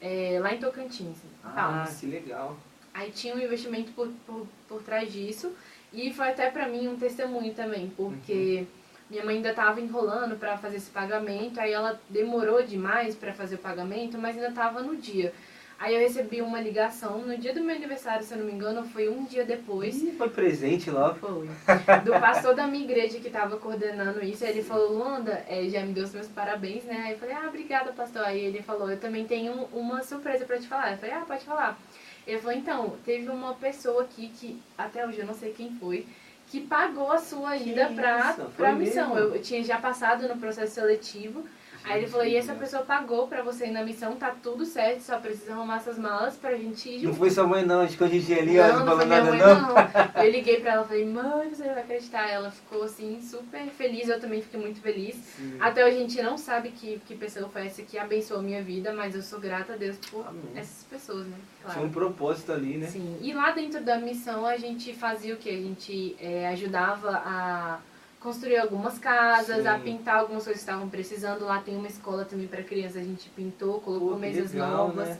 é, 0.00 0.38
lá 0.40 0.52
em 0.54 0.58
Tocantins, 0.58 1.16
Ah, 1.44 1.50
Palmas. 1.50 1.98
que 2.00 2.06
legal. 2.06 2.56
Aí 2.92 3.10
tinha 3.10 3.34
um 3.34 3.38
investimento 3.38 3.92
por, 3.92 4.08
por, 4.26 4.46
por 4.68 4.82
trás 4.82 5.12
disso. 5.12 5.52
E 5.92 6.12
foi 6.12 6.28
até 6.28 6.50
pra 6.50 6.68
mim 6.68 6.88
um 6.88 6.96
testemunho 6.96 7.54
também, 7.54 7.90
porque 7.96 8.60
Uhum. 8.60 8.66
minha 9.10 9.24
mãe 9.24 9.36
ainda 9.36 9.54
tava 9.54 9.80
enrolando 9.80 10.36
pra 10.36 10.58
fazer 10.58 10.76
esse 10.76 10.90
pagamento, 10.90 11.60
aí 11.60 11.72
ela 11.72 12.00
demorou 12.10 12.62
demais 12.62 13.14
pra 13.14 13.32
fazer 13.32 13.54
o 13.54 13.58
pagamento, 13.58 14.18
mas 14.18 14.36
ainda 14.36 14.50
tava 14.52 14.82
no 14.82 14.96
dia. 14.96 15.32
Aí 15.78 15.94
eu 15.94 16.00
recebi 16.00 16.40
uma 16.40 16.58
ligação 16.58 17.18
no 17.18 17.36
dia 17.36 17.52
do 17.52 17.62
meu 17.62 17.76
aniversário, 17.76 18.24
se 18.24 18.32
eu 18.32 18.38
não 18.38 18.46
me 18.46 18.52
engano, 18.52 18.82
foi 18.88 19.10
um 19.10 19.24
dia 19.24 19.44
depois. 19.44 20.02
Ih, 20.02 20.14
foi 20.16 20.30
presente 20.30 20.90
lá. 20.90 21.14
Foi. 21.14 21.46
Do 22.02 22.12
pastor 22.12 22.54
da 22.54 22.66
minha 22.66 22.84
igreja 22.84 23.18
que 23.20 23.28
tava 23.28 23.58
coordenando 23.58 24.24
isso, 24.24 24.42
aí 24.42 24.52
ele 24.52 24.62
falou, 24.62 24.92
Luanda, 24.92 25.44
é, 25.46 25.68
já 25.68 25.82
me 25.82 25.92
deu 25.92 26.04
os 26.04 26.12
meus 26.14 26.28
parabéns, 26.28 26.84
né? 26.84 27.02
Aí 27.04 27.12
eu 27.12 27.18
falei, 27.18 27.34
ah, 27.34 27.48
obrigada, 27.48 27.92
pastor. 27.92 28.24
Aí 28.24 28.40
ele 28.40 28.62
falou, 28.62 28.90
eu 28.90 28.98
também 28.98 29.26
tenho 29.26 29.52
uma 29.72 30.02
surpresa 30.02 30.46
pra 30.46 30.58
te 30.58 30.66
falar. 30.66 30.92
Eu 30.92 30.98
falei, 30.98 31.14
ah, 31.14 31.24
pode 31.26 31.44
falar. 31.44 31.78
Ele 32.26 32.38
falou, 32.38 32.56
então, 32.56 32.96
teve 33.04 33.28
uma 33.28 33.54
pessoa 33.54 34.02
aqui 34.02 34.28
que, 34.28 34.60
até 34.78 35.06
hoje 35.06 35.18
eu 35.18 35.26
não 35.26 35.34
sei 35.34 35.52
quem 35.52 35.76
foi, 35.78 36.06
que 36.46 36.60
pagou 36.60 37.12
a 37.12 37.18
sua 37.18 37.56
ida 37.56 37.90
pra 37.94 38.32
Foi 38.32 38.72
missão. 38.72 39.16
Eu, 39.16 39.34
eu 39.34 39.42
tinha 39.42 39.62
já 39.62 39.78
passado 39.78 40.26
no 40.26 40.38
processo 40.38 40.74
seletivo. 40.74 41.44
Aí 41.86 41.98
ele 41.98 42.06
falou, 42.08 42.26
e 42.26 42.36
essa 42.36 42.52
pessoa 42.54 42.82
pagou 42.82 43.28
pra 43.28 43.42
você 43.42 43.66
ir 43.66 43.70
na 43.70 43.84
missão, 43.84 44.16
tá 44.16 44.34
tudo 44.42 44.64
certo, 44.66 45.00
só 45.02 45.18
precisa 45.20 45.52
arrumar 45.52 45.76
essas 45.76 45.96
malas 45.96 46.36
pra 46.36 46.56
gente 46.56 46.88
ir 46.88 47.02
Não 47.04 47.14
foi 47.14 47.30
sua 47.30 47.46
mãe 47.46 47.64
não, 47.64 47.84
escondidinha 47.84 48.38
ali, 48.38 48.58
ó, 48.58 48.66
Não, 48.68 48.78
não 48.80 48.86
não 48.86 48.96
foi 48.96 49.06
falou 49.06 49.06
nada 49.06 49.30
mãe, 49.30 49.38
não. 49.38 49.60
não. 49.60 49.76
Eu 50.24 50.30
liguei 50.30 50.60
pra 50.60 50.72
ela 50.72 50.84
e 50.84 50.88
falei, 50.88 51.04
mãe, 51.06 51.48
você 51.50 51.64
não 51.64 51.74
vai 51.74 51.82
acreditar. 51.84 52.28
Ela 52.28 52.50
ficou 52.50 52.82
assim, 52.82 53.20
super 53.22 53.64
feliz, 53.68 54.08
eu 54.08 54.20
também 54.20 54.42
fiquei 54.42 54.58
muito 54.58 54.80
feliz. 54.80 55.14
Sim. 55.14 55.56
Até 55.60 55.84
hoje 55.84 55.96
a 55.96 56.00
gente 56.00 56.22
não 56.22 56.36
sabe 56.36 56.70
que, 56.70 57.00
que 57.06 57.14
pessoa 57.14 57.48
foi 57.48 57.66
essa 57.66 57.82
que 57.82 57.96
abençoou 57.98 58.40
a 58.40 58.42
minha 58.42 58.62
vida, 58.62 58.92
mas 58.92 59.14
eu 59.14 59.22
sou 59.22 59.38
grata 59.38 59.74
a 59.74 59.76
Deus 59.76 59.96
por 60.10 60.26
Amém. 60.26 60.42
essas 60.56 60.84
pessoas, 60.84 61.26
né? 61.26 61.36
Tinha 61.72 61.84
um 61.84 61.90
propósito 61.90 62.52
ali, 62.52 62.76
né? 62.78 62.86
Sim. 62.86 63.16
E 63.20 63.32
lá 63.32 63.50
dentro 63.52 63.80
da 63.82 63.98
missão 63.98 64.44
a 64.46 64.56
gente 64.56 64.92
fazia 64.94 65.34
o 65.34 65.36
que? 65.36 65.50
A 65.50 65.52
gente 65.52 66.16
é, 66.20 66.48
ajudava 66.48 67.10
a 67.24 67.78
construir 68.26 68.56
algumas 68.56 68.98
casas, 68.98 69.62
Sim. 69.62 69.68
a 69.68 69.78
pintar 69.78 70.16
algumas 70.16 70.42
coisas 70.42 70.60
que 70.64 70.68
estavam 70.68 70.88
precisando. 70.88 71.44
Lá 71.44 71.60
tem 71.60 71.76
uma 71.76 71.86
escola 71.86 72.24
também 72.24 72.48
para 72.48 72.60
crianças, 72.64 72.96
a 72.96 73.04
gente 73.04 73.28
pintou, 73.28 73.80
colocou 73.80 74.14
Pô, 74.14 74.18
mesas 74.18 74.52
legal, 74.52 74.88
novas. 74.88 75.10
né? 75.10 75.18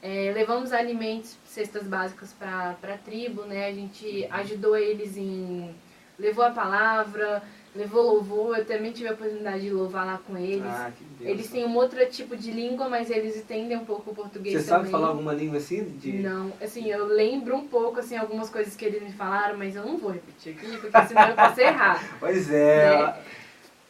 É, 0.00 0.32
levamos 0.32 0.72
alimentos, 0.72 1.36
cestas 1.46 1.82
básicas 1.82 2.32
para 2.32 2.76
a 2.80 2.98
tribo, 2.98 3.42
né? 3.42 3.66
A 3.66 3.72
gente 3.72 4.24
ajudou 4.30 4.76
eles 4.76 5.16
em. 5.16 5.74
levou 6.16 6.44
a 6.44 6.50
palavra, 6.50 7.42
levou 7.74 8.02
louvor. 8.02 8.58
Eu 8.58 8.64
também 8.64 8.92
tive 8.92 9.08
a 9.08 9.12
oportunidade 9.12 9.62
de 9.62 9.70
louvar 9.70 10.06
lá 10.06 10.20
com 10.26 10.36
eles. 10.36 10.64
Ah, 10.64 10.90
que 10.96 11.04
bênção. 11.04 11.26
eles 11.26 11.50
têm 11.50 11.66
um 11.66 11.74
outro 11.76 12.04
tipo 12.06 12.36
de 12.36 12.50
língua, 12.50 12.88
mas 12.88 13.10
eles 13.10 13.36
entendem 13.36 13.76
um 13.76 13.84
pouco 13.84 14.10
o 14.10 14.14
português 14.14 14.62
Você 14.62 14.68
também. 14.68 14.82
sabe 14.84 14.90
falar 14.90 15.08
alguma 15.08 15.32
língua 15.32 15.58
assim? 15.58 15.84
De... 15.84 16.12
Não, 16.12 16.52
assim, 16.62 16.88
eu 16.90 17.06
lembro 17.06 17.56
um 17.56 17.66
pouco, 17.66 18.00
assim, 18.00 18.16
algumas 18.16 18.48
coisas 18.48 18.76
que 18.76 18.84
eles 18.84 19.02
me 19.02 19.12
falaram, 19.12 19.56
mas 19.56 19.74
eu 19.76 19.84
não 19.84 19.96
vou 19.96 20.12
repetir 20.12 20.54
aqui, 20.56 20.76
porque 20.78 20.98
senão 21.08 21.28
eu 21.28 21.34
posso 21.34 21.60
errar. 21.60 22.18
Pois 22.20 22.50
é. 22.50 22.98
Né? 22.98 23.16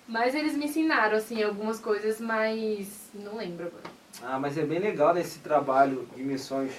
Mas 0.06 0.34
eles 0.34 0.54
me 0.56 0.66
ensinaram, 0.66 1.16
assim, 1.16 1.42
algumas 1.42 1.80
coisas, 1.80 2.20
mas 2.20 3.10
não 3.14 3.36
lembro 3.36 3.66
agora. 3.66 3.94
Ah, 4.22 4.38
mas 4.38 4.56
é 4.56 4.64
bem 4.64 4.78
legal 4.78 5.12
né, 5.14 5.22
esse 5.22 5.40
trabalho 5.40 6.06
de 6.14 6.22
missões 6.22 6.72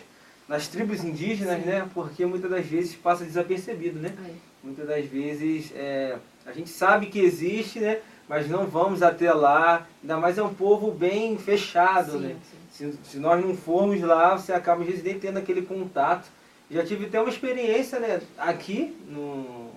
nas 0.48 0.68
tribos 0.68 1.04
indígenas, 1.04 1.62
Sim. 1.62 1.70
né? 1.70 1.90
Porque 1.94 2.25
muitas 2.25 2.50
das 2.50 2.66
vezes 2.66 2.96
passa 2.96 3.25
desapercebido, 3.25 4.00
né? 4.00 4.14
Aí. 4.24 4.36
Muitas 4.64 4.88
das 4.88 5.06
vezes 5.06 5.72
é, 5.75 6.18
a 6.46 6.52
gente 6.52 6.70
sabe 6.70 7.08
que 7.08 7.20
existe, 7.20 7.80
né? 7.80 8.00
Mas 8.28 8.50
não 8.50 8.66
vamos 8.66 9.04
até 9.04 9.32
lá. 9.32 9.86
Ainda 10.02 10.18
mais 10.18 10.38
é 10.38 10.44
um 10.44 10.54
povo 10.54 10.92
bem 10.92 11.38
fechado, 11.38 12.14
Sim, 12.14 12.20
né? 12.20 12.36
sim. 12.72 12.92
Se, 12.92 13.12
se 13.12 13.18
nós 13.18 13.44
não 13.44 13.56
formos 13.56 14.02
lá, 14.02 14.38
você 14.38 14.52
acaba 14.52 14.82
às 14.82 14.88
vezes 14.88 15.04
nem 15.04 15.20
tendo 15.20 15.38
aquele 15.38 15.62
contato. 15.62 16.28
Já 16.70 16.84
tive 16.84 17.06
até 17.06 17.20
uma 17.20 17.30
experiência, 17.30 18.00
né? 18.00 18.22
Aqui, 18.38 18.96
no... 19.08 19.70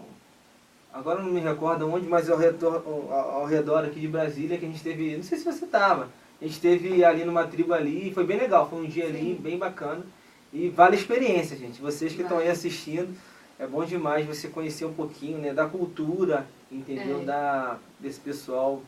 Agora 0.92 1.22
não 1.22 1.30
me 1.30 1.40
recordo 1.40 1.88
onde, 1.88 2.08
mas 2.08 2.30
ao 2.30 2.38
redor, 2.38 2.82
ao, 2.84 3.12
ao 3.12 3.46
redor 3.46 3.84
aqui 3.84 4.00
de 4.00 4.08
Brasília, 4.08 4.56
que 4.56 4.64
a 4.64 4.68
gente 4.68 4.82
teve... 4.82 5.16
Não 5.16 5.22
sei 5.22 5.38
se 5.38 5.44
você 5.44 5.66
estava. 5.66 6.08
A 6.40 6.44
gente 6.44 6.60
teve 6.60 7.04
ali 7.04 7.24
numa 7.24 7.46
tribo 7.46 7.74
ali, 7.74 8.10
foi 8.12 8.24
bem 8.24 8.38
legal. 8.38 8.68
Foi 8.68 8.80
um 8.80 8.88
dia 8.88 9.04
ali 9.04 9.38
bem 9.40 9.58
bacana. 9.58 10.04
E 10.52 10.68
vale 10.70 10.96
a 10.96 10.98
experiência, 10.98 11.56
gente. 11.56 11.80
Vocês 11.80 12.12
que 12.14 12.22
estão 12.22 12.38
aí 12.38 12.48
assistindo, 12.48 13.14
é 13.58 13.66
bom 13.66 13.84
demais 13.84 14.26
você 14.26 14.48
conhecer 14.48 14.84
um 14.84 14.94
pouquinho, 14.94 15.38
né? 15.38 15.52
Da 15.52 15.66
cultura, 15.66 16.46
entendeu? 16.72 17.20
É. 17.20 17.24
Da, 17.24 17.78
desse 18.00 18.20
pessoal 18.20 18.82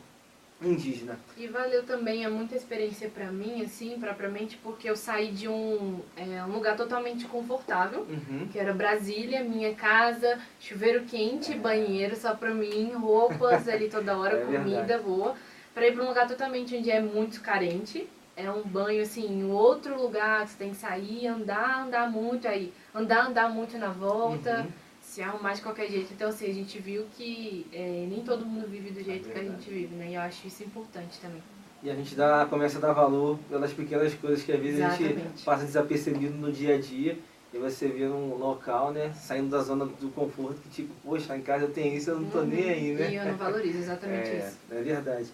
indígena. 0.63 1.17
E 1.35 1.47
valeu 1.47 1.83
também, 1.83 2.23
é 2.23 2.29
muita 2.29 2.55
experiência 2.55 3.09
pra 3.09 3.31
mim, 3.31 3.63
assim, 3.63 3.97
propriamente, 3.99 4.57
porque 4.61 4.87
eu 4.87 4.95
saí 4.95 5.31
de 5.31 5.47
um, 5.47 5.99
é, 6.15 6.43
um 6.43 6.51
lugar 6.53 6.77
totalmente 6.77 7.25
confortável, 7.25 8.01
Uhum. 8.01 8.47
que 8.51 8.59
era 8.59 8.71
Brasília, 8.71 9.43
minha 9.43 9.73
casa, 9.73 10.39
chuveiro 10.59 11.03
quente, 11.05 11.55
banheiro 11.55 12.15
só 12.15 12.35
pra 12.35 12.53
mim, 12.53 12.91
roupas 12.93 13.67
ali 13.67 13.89
toda 13.89 14.15
hora, 14.15 14.37
É 14.37 14.45
comida 14.45 14.81
verdade. 14.81 15.03
boa, 15.03 15.35
pra 15.73 15.87
ir 15.87 15.93
pra 15.95 16.03
um 16.03 16.07
lugar 16.09 16.27
totalmente 16.27 16.77
onde 16.77 16.91
é 16.91 17.01
muito 17.01 17.41
carente. 17.41 18.07
É 18.41 18.49
um 18.49 18.63
banho, 18.63 19.01
assim, 19.03 19.25
em 19.27 19.43
outro 19.51 20.01
lugar, 20.01 20.43
que 20.45 20.51
você 20.51 20.57
tem 20.57 20.69
que 20.71 20.77
sair, 20.77 21.27
andar, 21.27 21.85
andar 21.85 22.09
muito, 22.09 22.47
aí 22.47 22.73
andar, 22.93 23.27
andar 23.27 23.49
muito 23.49 23.77
na 23.77 23.89
volta, 23.89 24.61
Uhum. 24.61 24.67
se 25.01 25.21
arrumar 25.21 25.53
de 25.53 25.61
qualquer 25.61 25.87
jeito. 25.89 26.11
Então, 26.13 26.29
assim, 26.29 26.49
a 26.49 26.53
gente 26.53 26.79
viu 26.79 27.05
que 27.15 27.67
é, 27.71 28.07
nem 28.09 28.21
todo 28.23 28.43
mundo 28.45 28.67
vive 28.67 28.89
do 28.89 29.03
jeito 29.03 29.29
que 29.29 29.37
a 29.37 29.43
gente 29.43 29.69
vive, 29.69 29.93
né? 29.95 30.07
E 30.09 30.15
eu 30.15 30.21
acho 30.21 30.47
isso 30.47 30.63
importante 30.63 31.19
também. 31.19 31.41
E 31.83 31.89
a 31.89 31.95
gente 31.95 32.15
dá, 32.15 32.45
começa 32.49 32.77
a 32.77 32.81
dar 32.81 32.93
valor 32.93 33.37
pelas 33.49 33.73
pequenas 33.73 34.13
coisas 34.15 34.43
que 34.43 34.51
às 34.51 34.59
vezes 34.59 34.79
a 34.81 34.89
gente 34.89 35.03
Exatamente. 35.03 35.43
passa 35.45 35.65
desapercebido 35.65 36.33
no 36.35 36.51
dia 36.51 36.75
a 36.75 36.79
dia. 36.79 37.17
E 37.53 37.57
você 37.57 37.89
vê 37.89 38.05
num 38.05 38.35
local, 38.35 38.93
né, 38.93 39.11
saindo 39.13 39.49
da 39.49 39.59
zona 39.61 39.85
do 39.85 40.09
conforto, 40.11 40.61
que 40.61 40.69
tipo, 40.69 40.93
poxa, 41.03 41.35
em 41.35 41.41
casa 41.41 41.65
eu 41.65 41.71
tenho 41.73 41.97
isso, 41.97 42.09
eu 42.09 42.19
não 42.21 42.29
tô 42.29 42.39
Uhum. 42.39 42.45
nem 42.45 42.69
aí, 42.69 42.93
né? 42.93 43.11
E 43.11 43.15
eu 43.15 43.25
não 43.25 43.35
valorizo 43.35 43.77
exatamente 43.79 44.29
é, 44.31 44.37
isso. 44.37 44.57
é 44.71 44.81
verdade. 44.81 45.27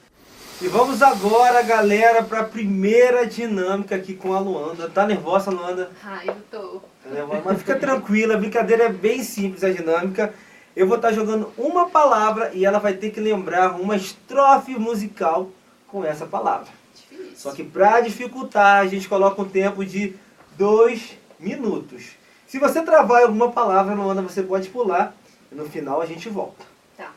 E 0.60 0.68
vamos 0.68 1.04
agora, 1.04 1.62
galera, 1.62 2.24
para 2.24 2.40
a 2.40 2.44
primeira 2.44 3.28
dinâmica 3.28 3.96
aqui 3.96 4.16
com 4.16 4.34
a 4.34 4.40
Luanda. 4.40 4.90
Tá 4.90 5.06
nervosa, 5.06 5.52
Luanda? 5.52 5.92
Ai, 6.04 6.28
eu 6.30 6.36
tô. 6.50 6.82
Tá 7.04 7.12
nervosa? 7.14 7.44
Mas 7.46 7.60
fica 7.60 7.76
tranquila, 7.76 8.34
a 8.34 8.38
brincadeira 8.38 8.86
é 8.86 8.90
bem 8.90 9.24
simples, 9.24 9.64
a 9.64 9.70
dinâmica. 9.70 10.34
Eu 10.76 10.88
vou 10.88 10.96
estar 10.96 11.12
jogando 11.12 11.54
uma 11.60 11.90
palavra 11.90 12.50
e 12.56 12.66
ela 12.66 12.80
vai 12.80 12.96
ter 12.96 13.12
que 13.12 13.20
lembrar 13.20 13.80
uma 13.80 13.96
estrofe 13.96 14.72
musical 14.80 15.52
com 15.88 16.04
essa 16.04 16.26
palavra. 16.26 16.70
Difícil. 16.96 17.36
Só 17.36 17.52
que 17.52 17.64
para 17.64 18.02
dificultar, 18.02 18.82
a 18.82 18.88
gente 18.88 19.08
coloca 19.08 19.40
um 19.40 19.48
tempo 19.48 19.86
de 19.86 20.16
dois 20.58 21.20
minutos. 21.40 22.14
Se 22.48 22.58
você 22.58 22.82
travar 22.82 23.22
alguma 23.22 23.52
palavra, 23.52 23.94
Luana, 23.94 24.24
você 24.24 24.42
pode 24.42 24.70
pular. 24.70 25.16
E 25.52 25.56
no 25.56 25.70
final 25.70 26.02
a 26.02 26.06
gente 26.08 26.28
volta. 26.30 26.66
Tá. 26.98 27.12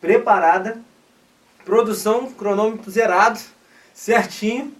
Preparada? 0.00 0.82
Produção, 1.64 2.32
cronômetro 2.32 2.90
zerado, 2.90 3.40
certinho. 3.94 4.74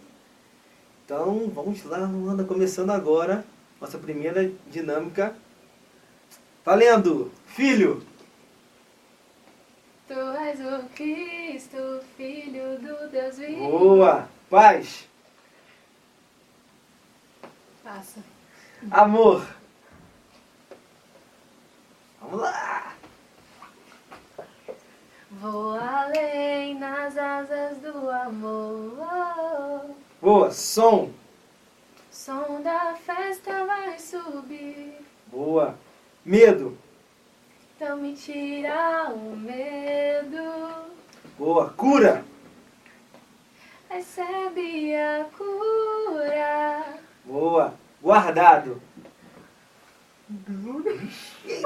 Então 1.04 1.50
vamos 1.54 1.84
lá, 1.84 1.98
Luana, 1.98 2.44
começando 2.44 2.90
agora 2.90 3.44
nossa 3.80 3.98
primeira 3.98 4.52
dinâmica. 4.70 5.34
Valendo! 6.64 7.32
Filho! 7.46 8.04
Tu 10.06 10.14
és 10.14 10.60
o 10.60 10.88
Cristo, 10.94 12.00
filho 12.16 12.78
do 12.78 13.08
Deus 13.08 13.38
vivo. 13.38 13.70
Boa! 13.70 14.28
Paz! 14.50 15.08
Passa. 17.82 18.20
Amor! 18.90 19.46
Vamos 22.20 22.40
lá! 22.40 22.59
Vou 25.40 25.74
além 25.74 26.78
nas 26.78 27.16
asas 27.16 27.78
do 27.78 28.10
amor. 28.10 29.86
Boa! 30.20 30.50
Som! 30.50 31.10
Som 32.10 32.60
da 32.60 32.94
festa 32.94 33.64
vai 33.64 33.98
subir. 33.98 34.98
Boa! 35.28 35.78
Medo! 36.26 36.76
Então 37.74 37.96
me 37.96 38.14
tira 38.14 39.08
o 39.14 39.34
medo. 39.34 40.90
Boa! 41.38 41.70
Cura! 41.70 42.22
Recebe 43.88 44.94
a 44.94 45.24
cura. 45.38 46.98
Boa! 47.24 47.72
Guardado! 48.02 48.82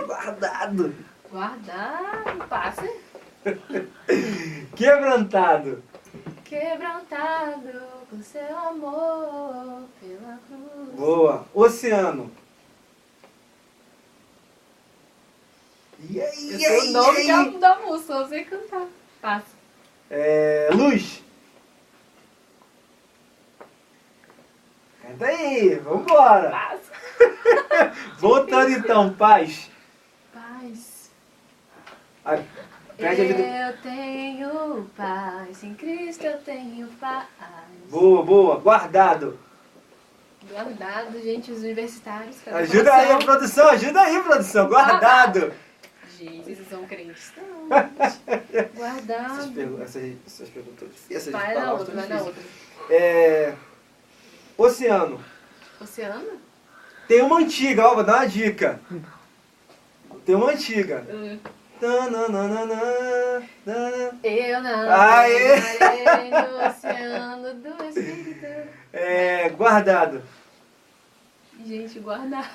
Guardado! 0.07 0.95
Guardar. 1.29 2.37
Passa. 2.49 2.89
Quebrantado. 4.77 5.83
Quebrantado 6.45 7.83
com 8.09 8.23
seu 8.23 8.57
amor 8.59 9.85
pela 10.01 10.39
cruz. 10.47 10.95
Boa. 10.97 11.47
Oceano. 11.55 12.31
E 16.09 16.21
aí, 16.21 16.55
e 16.55 16.59
sei 16.59 16.81
aí, 16.81 16.89
o 16.89 16.93
nome 16.93 17.21
e 17.23 17.27
da, 17.27 17.39
aí? 17.39 17.59
da 17.59 17.77
música, 17.81 18.13
eu 18.13 18.29
sei 18.29 18.45
cantar. 18.45 18.87
Passa. 19.21 19.57
É, 20.11 20.69
luz. 20.73 21.23
Canta 25.01 25.27
aí, 25.27 25.77
vambora. 25.77 26.51
Passa. 26.51 26.93
Voltando 28.19 28.71
então, 28.71 29.15
paz. 29.15 29.71
Paz. 30.33 31.11
Ah, 32.25 32.43
Pede 33.05 33.21
a 33.21 33.25
vida. 33.25 33.43
Eu 33.43 33.77
tenho 33.83 34.91
paz, 34.97 35.63
em 35.63 35.75
Cristo 35.75 36.25
eu 36.25 36.39
tenho 36.39 36.87
paz. 36.99 37.27
Boa, 37.91 38.23
boa. 38.23 38.59
Guardado. 38.59 39.39
Guardado, 40.51 41.23
gente, 41.23 41.53
os 41.53 41.59
universitários. 41.59 42.37
a 42.49 42.57
Ajuda 42.59 42.95
aí, 42.95 43.07
produção? 43.07 43.27
produção. 43.27 43.69
Ajuda 43.69 44.01
aí, 44.01 44.23
produção. 44.23 44.69
Guardado. 44.69 45.53
Gente, 46.19 46.45
vocês 46.45 46.69
são 46.71 46.87
crentes. 46.87 47.33
Guardado. 48.77 49.41
Essas, 49.41 49.51
pergu 49.51 49.83
essas, 49.83 50.13
essas 50.25 50.49
perguntas 50.49 50.89
difíceis. 50.89 51.33
Vai 51.33 51.55
na 51.55 51.73
outra, 51.73 51.95
vai 51.95 52.07
na 52.07 52.23
outra. 52.23 52.43
É, 52.89 53.55
oceano. 54.57 55.23
Oceano? 55.81 56.41
Tem 57.09 57.21
uma 57.21 57.41
antiga, 57.41 57.89
ó, 57.89 57.95
vou 57.97 58.05
dar 58.05 58.19
uma 58.19 58.29
dica. 58.29 58.81
Tem 60.25 60.37
uma 60.37 60.53
antiga. 60.53 61.05
Hum. 61.11 61.39
Eu 64.23 64.63
não 64.63 64.91
Aê! 64.93 65.57
no 66.31 66.69
oceano 66.69 67.55
do 67.55 67.85
Espírito. 67.85 68.71
É, 68.93 69.49
guardado. 69.51 70.23
Gente, 71.65 71.99
guardar. 71.99 72.51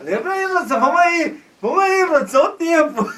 Lembra 0.00 0.32
aí, 0.32 0.48
produção. 0.48 0.80
Vamos 0.80 1.00
aí. 1.00 1.42
Vamos 1.60 1.82
aí, 1.82 2.06
produção. 2.06 2.44
O 2.44 2.52
tempo. 2.52 3.12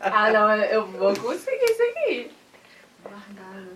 Ah, 0.00 0.30
não, 0.30 0.54
eu 0.56 0.86
vou 0.86 1.14
conseguir 1.18 1.64
isso 1.64 1.82
aqui. 1.82 2.32
Guardado. 3.02 3.70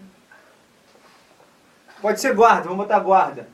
Pode 2.03 2.21
ser 2.21 2.35
guarda. 2.35 2.63
Vamos 2.65 2.79
botar 2.79 3.01
guarda. 3.01 3.49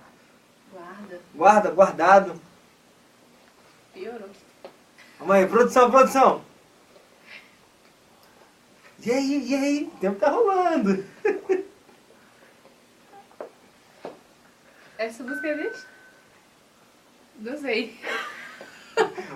Guarda. 0.73 1.21
Guarda, 1.35 1.71
guardado. 1.71 2.41
Piorou. 3.93 4.29
Vamos 5.19 5.37
aí, 5.37 5.47
produção, 5.47 5.91
produção. 5.91 6.54
E 9.07 9.11
aí, 9.11 9.45
e 9.51 9.55
aí? 9.55 9.91
O 9.95 9.99
tempo 9.99 10.19
tá 10.19 10.31
rolando. 10.31 11.05
Essa 14.97 15.23
música 15.23 15.49
é 15.49 15.55
desse? 15.55 15.85
Não 17.41 17.59
sei. 17.59 17.99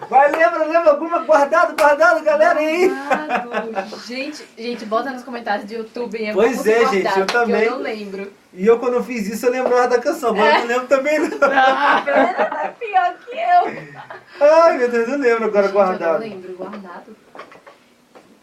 Vai, 0.08 0.30
lembra, 0.30 0.64
lembra 0.64 0.90
alguma? 0.92 1.18
Guardado, 1.24 1.76
guardado, 1.76 2.22
galera 2.24 2.60
aí. 2.60 2.88
Guardado. 2.88 4.00
Gente, 4.06 4.46
gente, 4.56 4.86
bota 4.86 5.10
nos 5.10 5.24
comentários 5.24 5.66
do 5.66 5.74
YouTube. 5.74 6.16
hein? 6.16 6.32
Pois 6.32 6.64
é, 6.64 6.78
guardado, 6.78 6.94
gente, 6.94 7.18
eu 7.18 7.26
também. 7.26 7.62
Eu 7.64 7.70
não 7.72 7.78
lembro. 7.78 8.32
E 8.54 8.66
eu, 8.66 8.78
quando 8.78 8.94
eu 8.94 9.04
fiz 9.04 9.26
isso, 9.26 9.46
eu 9.46 9.50
lembrava 9.50 9.88
da 9.88 9.98
canção. 10.00 10.32
Mas 10.34 10.54
eu 10.54 10.60
não 10.60 10.66
lembro 10.68 10.86
também, 10.86 11.18
não. 11.18 11.28
Fernanda 11.28 12.44
tá 12.46 12.74
pior 12.78 13.14
que 13.18 13.32
eu. 13.32 14.46
Ai, 14.48 14.78
meu 14.78 14.88
Deus, 14.88 15.08
eu 15.08 15.18
lembro 15.18 15.44
agora, 15.46 15.66
Gente, 15.66 15.74
Eu 15.76 15.82
não 15.82 15.86
guardado. 15.98 16.20
lembro, 16.20 16.52
guardado. 16.56 17.16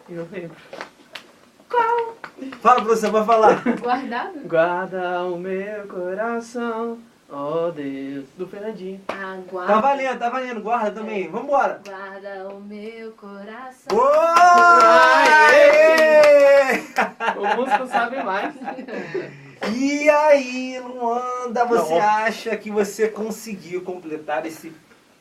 Eu 0.09 0.27
lembro. 0.31 0.55
Qual? 1.75 2.15
Fala, 2.61 2.81
produção, 2.81 3.11
vai 3.11 3.25
falar. 3.25 3.61
Guardado? 3.79 4.39
Guarda 4.47 5.23
o 5.23 5.37
meu 5.37 5.85
coração, 5.87 6.99
ó 7.29 7.69
Deus, 7.69 8.25
do 8.37 8.47
Fernandinho. 8.47 9.01
Ah, 9.09 9.37
guarda. 9.49 9.73
Tá 9.73 9.81
valendo, 9.81 10.19
tá 10.19 10.29
valendo. 10.29 10.61
Guarda 10.61 10.91
também. 10.91 11.27
Vambora. 11.27 11.81
Guarda 11.85 12.47
o 12.55 12.61
meu 12.61 13.11
coração. 13.11 13.97
Ô! 13.97 14.01
Aê! 15.37 16.79
O 17.37 17.55
músico 17.57 17.87
sabe 17.87 18.23
mais. 18.23 18.53
E 19.73 20.07
aí, 20.09 20.79
Luanda, 20.79 21.65
você 21.65 21.95
Não, 21.95 22.01
acha 22.01 22.55
que 22.55 22.69
você 22.69 23.07
conseguiu 23.07 23.81
completar 23.81 24.45
esse 24.45 24.71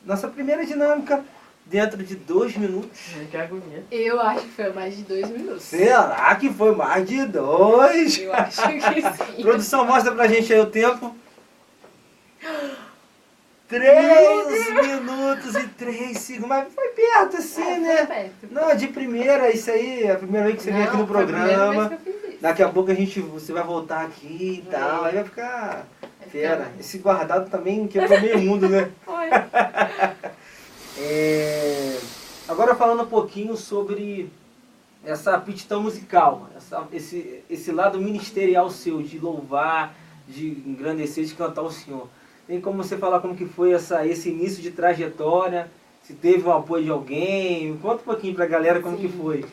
nossa 0.05 0.27
primeira 0.27 0.63
dinâmica 0.65 1.23
dentro 1.65 2.01
de 2.03 2.15
dois 2.15 2.55
minutos? 2.55 2.99
Que 3.29 3.37
agonia. 3.37 3.83
Eu 3.91 4.19
acho 4.21 4.41
que 4.41 4.51
foi 4.51 4.71
mais 4.73 4.95
de 4.95 5.03
dois 5.03 5.29
minutos. 5.29 5.63
Será 5.63 6.35
que 6.35 6.49
foi 6.53 6.75
mais 6.75 7.07
de 7.07 7.25
dois? 7.25 8.17
Eu 8.19 8.33
acho 8.33 8.61
que 8.67 8.81
sim. 9.35 9.41
Produção, 9.41 9.85
mostra 9.85 10.11
pra 10.11 10.27
gente 10.27 10.53
aí 10.53 10.59
o 10.59 10.65
tempo. 10.67 11.15
Três 13.67 14.69
minutos 14.75 15.55
e 15.55 15.67
três 15.69 16.19
segundos. 16.19 16.49
Mas 16.49 16.71
foi 16.71 16.87
perto 16.89 17.37
assim, 17.37 17.63
É, 17.63 17.79
né? 17.79 18.05
perto. 18.05 18.47
Não, 18.51 18.75
de 18.75 18.87
primeira, 18.89 19.51
isso 19.51 19.71
aí, 19.71 20.03
é 20.03 20.11
a 20.11 20.17
primeira 20.17 20.45
vez 20.45 20.59
que 20.59 20.63
você 20.65 20.71
vem 20.71 20.83
aqui 20.83 20.93
no 20.93 20.99
Não, 20.99 21.07
programa. 21.07 21.97
Daqui 22.39 22.61
a 22.61 22.69
pouco 22.69 22.91
a 22.91 22.93
gente, 22.93 23.19
você 23.21 23.51
vai 23.51 23.63
voltar 23.63 24.01
aqui 24.05 24.63
e 24.63 24.69
tal. 24.69 25.05
É. 25.05 25.09
Aí 25.09 25.15
vai 25.15 25.23
ficar 25.23 25.87
fera. 26.31 26.71
Esse 26.79 26.99
guardado 26.99 27.49
também 27.49 27.87
quebrou 27.87 28.21
meio 28.21 28.39
mundo, 28.39 28.69
né? 28.69 28.87
Foi. 29.03 29.29
É, 30.97 31.97
Agora 32.47 32.75
falando 32.75 33.01
um 33.01 33.07
pouquinho 33.07 33.57
sobre 33.57 34.29
essa 35.03 35.33
aptidão 35.33 35.81
musical, 35.81 36.47
essa- 36.55 36.87
esse, 36.93 37.41
esse 37.49 37.71
lado 37.71 37.99
ministerial 37.99 38.69
seu, 38.69 39.01
de 39.01 39.17
louvar, 39.17 39.95
de 40.27 40.49
engrandecer, 40.65 41.25
de 41.25 41.33
cantar 41.33 41.63
o 41.63 41.71
Senhor. 41.71 42.07
Tem 42.47 42.61
como 42.61 42.83
você 42.83 42.97
falar 42.97 43.19
como 43.19 43.35
que 43.35 43.45
foi 43.47 43.71
essa, 43.71 44.05
esse 44.05 44.29
início 44.29 44.61
de 44.61 44.69
trajetória? 44.69 45.71
Se 46.03 46.13
teve 46.13 46.47
o 46.47 46.51
apoio 46.51 46.83
de 46.83 46.91
alguém? 46.91 47.75
Conta 47.77 48.01
um 48.03 48.05
pouquinho 48.05 48.35
pra 48.35 48.45
galera 48.45 48.79
como 48.79 48.95
que 48.97 49.09
Sim. 49.09 49.17
foi. 49.19 49.45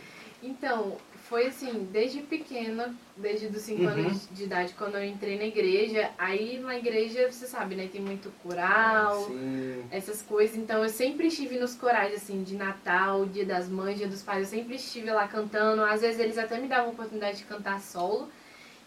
Então, 0.43 0.93
foi 1.33 1.47
assim, 1.47 1.89
desde 1.91 2.21
pequena, 2.21 2.95
desde 3.17 3.47
os 3.47 3.57
5 3.63 3.81
Uhum. 3.81 3.89
anos 3.89 4.29
de 4.31 4.45
idade, 4.45 4.75
quando 4.77 4.97
eu 4.97 5.05
entrei 5.05 5.39
na 5.39 5.45
igreja, 5.45 6.11
aí 6.19 6.59
na 6.59 6.77
igreja, 6.77 7.33
você 7.33 7.47
sabe, 7.47 7.75
né, 7.75 7.89
tem 7.91 8.03
muito 8.03 8.31
coral, 8.43 9.29
Sim. 9.29 9.83
essas 9.91 10.21
coisas, 10.21 10.55
então 10.59 10.83
eu 10.83 10.91
sempre 10.91 11.29
estive 11.29 11.59
nos 11.59 11.75
corais, 11.75 12.15
assim, 12.15 12.43
de 12.43 12.55
Natal, 12.55 13.25
Dia 13.25 13.47
das 13.47 13.67
Mães, 13.67 13.97
Dia 13.97 14.09
dos 14.09 14.21
Pais, 14.23 14.53
eu 14.53 14.59
sempre 14.59 14.75
estive 14.77 15.11
lá 15.11 15.27
cantando, 15.27 15.83
às 15.83 16.03
vezes 16.03 16.21
eles 16.21 16.37
até 16.37 16.59
me 16.59 16.69
davam 16.69 16.89
a 16.89 16.93
oportunidade 16.93 17.39
de 17.39 17.45
cantar 17.45 17.81
solo, 17.81 18.29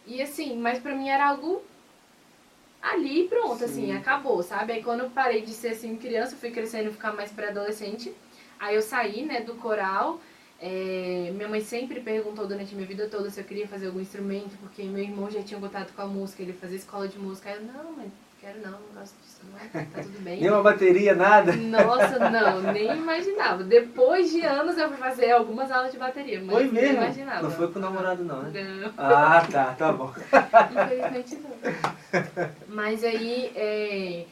e 0.05 0.21
assim, 0.21 0.55
mas 0.55 0.77
pra 0.77 0.93
mim 0.93 1.10
era 1.10 1.27
algo 1.29 1.63
ali 2.79 3.21
e 3.21 3.27
pronto, 3.27 3.58
Sim. 3.58 3.65
assim, 3.65 3.91
acabou, 3.91 4.43
sabe? 4.43 4.71
Aí 4.73 4.84
quando 4.84 4.99
eu 4.99 5.10
parei 5.10 5.41
de 5.41 5.51
ser, 5.51 5.69
assim, 5.69 5.95
criança, 5.95 6.36
fui 6.36 6.51
crescendo 6.51 6.89
e 6.89 6.93
ficar 6.93 7.12
mais 7.12 7.31
pré-adolescente, 7.31 8.13
aí 8.60 8.75
eu 8.75 8.84
saí, 8.84 9.25
né, 9.25 9.41
do 9.41 9.55
coral, 9.55 10.21
é, 10.67 11.32
minha 11.32 11.47
mãe 11.47 11.62
sempre 11.62 11.99
perguntou 11.99 12.47
durante 12.47 12.73
a 12.73 12.75
minha 12.75 12.88
vida 12.88 13.08
toda 13.08 13.30
se 13.30 13.39
eu 13.39 13.43
queria 13.43 13.67
fazer 13.67 13.86
algum 13.86 13.99
instrumento, 13.99 14.58
porque 14.60 14.82
meu 14.82 15.04
irmão 15.04 15.30
já 15.30 15.43
tinha 15.43 15.60
contato 15.60 15.93
com 15.93 16.01
a 16.01 16.08
música, 16.08 16.41
ele 16.41 16.54
fazia 16.54 16.78
escola 16.78 17.08
de 17.08 17.19
música. 17.19 17.49
Aí 17.49 17.58
eu, 17.58 17.62
não, 17.62 17.91
mãe, 17.91 18.12
quero 18.41 18.60
não, 18.62 18.71
não 18.71 18.80
gosto 18.95 19.13
disso, 19.21 19.41
não, 19.43 19.60
tá 19.86 20.01
tudo 20.01 20.23
bem. 20.23 20.41
Nem 20.41 20.49
uma 20.49 20.63
bateria, 20.63 21.13
nada? 21.13 21.54
Nossa, 21.56 22.17
não, 22.32 22.73
nem 22.73 22.97
imaginava. 22.97 23.63
Depois 23.63 24.32
de 24.32 24.41
anos 24.41 24.75
eu 24.75 24.88
fui 24.89 24.97
fazer 24.97 25.32
algumas 25.32 25.71
aulas 25.71 25.91
de 25.91 25.99
bateria, 25.99 26.39
mas 26.41 26.49
Foi 26.56 26.63
nem 26.63 26.71
mesmo? 26.71 26.97
imaginava. 27.04 27.43
Não 27.43 27.51
foi 27.51 27.71
com 27.71 27.78
o 27.78 27.82
namorado 27.84 28.23
não, 28.23 28.41
né? 28.41 28.63
Não. 28.82 28.91
Ah, 28.97 29.45
tá, 29.51 29.65
tá 29.78 29.91
bom. 29.93 30.12
Infelizmente 30.71 31.36
não. 31.43 32.49
Mas 32.69 33.04
aí, 33.04 33.51
é, 33.56 34.25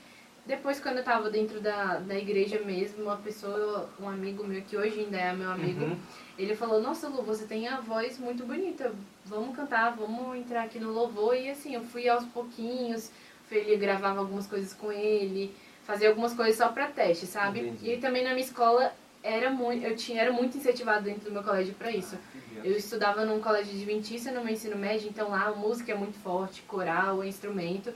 depois 0.47 0.79
quando 0.79 0.97
eu 0.97 1.03
tava 1.03 1.29
dentro 1.29 1.59
da, 1.61 1.97
da 1.99 2.15
igreja 2.17 2.59
mesmo, 2.65 3.03
uma 3.03 3.17
pessoa, 3.17 3.87
um 3.99 4.09
amigo 4.09 4.43
meu, 4.43 4.61
que 4.61 4.75
hoje 4.75 5.01
ainda 5.01 5.17
é 5.17 5.33
meu 5.33 5.51
amigo, 5.51 5.83
Uhum. 5.85 5.97
Ele 6.37 6.55
falou, 6.55 6.81
nossa 6.81 7.07
Lu, 7.07 7.21
você 7.21 7.45
tem 7.45 7.67
a 7.67 7.79
voz 7.79 8.17
muito 8.17 8.45
bonita, 8.45 8.93
vamos 9.25 9.55
cantar, 9.55 9.95
vamos 9.95 10.35
entrar 10.35 10.63
aqui 10.63 10.79
no 10.79 10.91
louvor. 10.91 11.35
E 11.35 11.49
assim, 11.49 11.75
eu 11.75 11.81
fui 11.81 12.09
aos 12.09 12.25
pouquinhos, 12.25 13.11
ele 13.51 13.75
gravava 13.77 14.19
algumas 14.19 14.47
coisas 14.47 14.73
com 14.73 14.91
ele, 14.91 15.53
fazia 15.83 16.09
algumas 16.09 16.33
coisas 16.33 16.55
só 16.55 16.69
pra 16.69 16.87
teste, 16.87 17.27
sabe? 17.27 17.59
Entendi. 17.59 17.91
E 17.91 17.97
também 17.97 18.23
na 18.23 18.31
minha 18.31 18.45
escola 18.45 18.93
era 19.21 19.49
muito, 19.49 19.85
eu 19.85 19.95
tinha, 19.95 20.21
era 20.21 20.31
muito 20.31 20.57
incentivado 20.57 21.05
dentro 21.05 21.25
do 21.25 21.31
meu 21.31 21.43
colégio 21.43 21.73
pra 21.75 21.91
isso. 21.91 22.17
Eu 22.63 22.75
estudava 22.77 23.25
num 23.25 23.39
colégio 23.39 23.73
adventista 23.73 24.31
no 24.31 24.43
meu 24.43 24.53
ensino 24.53 24.75
médio, 24.75 25.09
então 25.09 25.29
lá 25.29 25.45
a 25.45 25.51
música 25.51 25.91
é 25.91 25.95
muito 25.95 26.17
forte, 26.19 26.61
coral, 26.63 27.23
é 27.23 27.27
instrumento. 27.27 27.93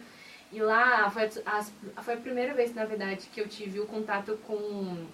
E 0.51 0.61
lá 0.61 1.09
foi 1.11 1.23
a, 1.45 1.59
a- 1.97 2.03
foi 2.03 2.13
a 2.13 2.17
primeira 2.17 2.53
vez, 2.53 2.73
na 2.73 2.85
verdade, 2.85 3.27
que 3.33 3.41
eu 3.41 3.47
tive 3.47 3.79
o 3.81 3.85
contato 3.85 4.37
com 4.47 4.53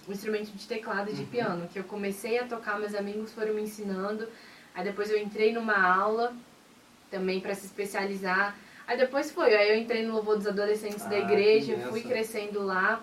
o 0.06 0.12
instrumento 0.12 0.50
de 0.52 0.66
teclado 0.66 1.10
e 1.10 1.14
de 1.14 1.22
Uhum. 1.22 1.26
piano, 1.28 1.68
que 1.72 1.78
eu 1.78 1.84
comecei 1.84 2.38
a 2.38 2.46
tocar, 2.46 2.78
meus 2.78 2.94
amigos 2.94 3.32
foram 3.32 3.54
me 3.54 3.62
ensinando. 3.62 4.28
Aí 4.74 4.84
depois 4.84 5.10
eu 5.10 5.18
entrei 5.18 5.52
numa 5.52 5.76
aula 5.76 6.32
também 7.10 7.40
para 7.40 7.54
se 7.54 7.66
especializar. 7.66 8.56
Aí 8.86 8.96
depois 8.96 9.30
foi, 9.32 9.54
aí 9.54 9.70
eu 9.70 9.76
entrei 9.76 10.04
no 10.06 10.14
louvor 10.14 10.36
dos 10.36 10.46
adolescentes 10.46 11.02
da 11.04 11.16
Ah, 11.16 11.20
que 11.26 11.32
igreja, 11.32 11.78
fui 11.88 12.02
crescendo 12.02 12.62
lá. 12.62 13.02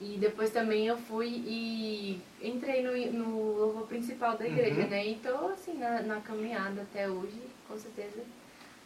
E 0.00 0.16
depois 0.18 0.50
também 0.50 0.86
eu 0.86 0.96
fui 0.96 1.26
e 1.46 2.20
entrei 2.42 2.82
no, 2.82 2.94
no 3.18 3.56
louvor 3.56 3.86
principal 3.86 4.36
da 4.36 4.46
igreja, 4.46 4.82
Uhum. 4.82 4.88
né? 4.88 5.06
E 5.08 5.14
tô 5.16 5.48
assim 5.48 5.74
na, 5.74 6.02
na 6.02 6.20
caminhada 6.20 6.82
até 6.82 7.08
hoje, 7.08 7.40
com 7.66 7.78
certeza 7.78 8.22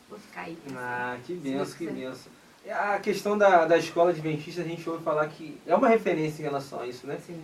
vou 0.09 0.19
ficar 0.19 0.43
aí. 0.43 0.57
Ah, 0.77 1.19
que 1.25 1.35
benção, 1.35 1.77
que 1.79 1.87
benção. 1.89 2.33
A 2.69 2.99
questão 2.99 3.37
da, 3.39 3.65
da 3.65 3.79
escola 3.79 4.11
adventista, 4.11 4.61
a 4.61 4.65
gente 4.65 4.89
ouve 4.89 5.03
falar 5.03 5.27
que 5.29 5.57
é 5.67 5.75
uma 5.75 5.89
referência 5.89 6.43
em 6.43 6.45
relação 6.45 6.81
a 6.81 6.87
isso, 6.87 7.07
né? 7.07 7.19
Sim. 7.27 7.41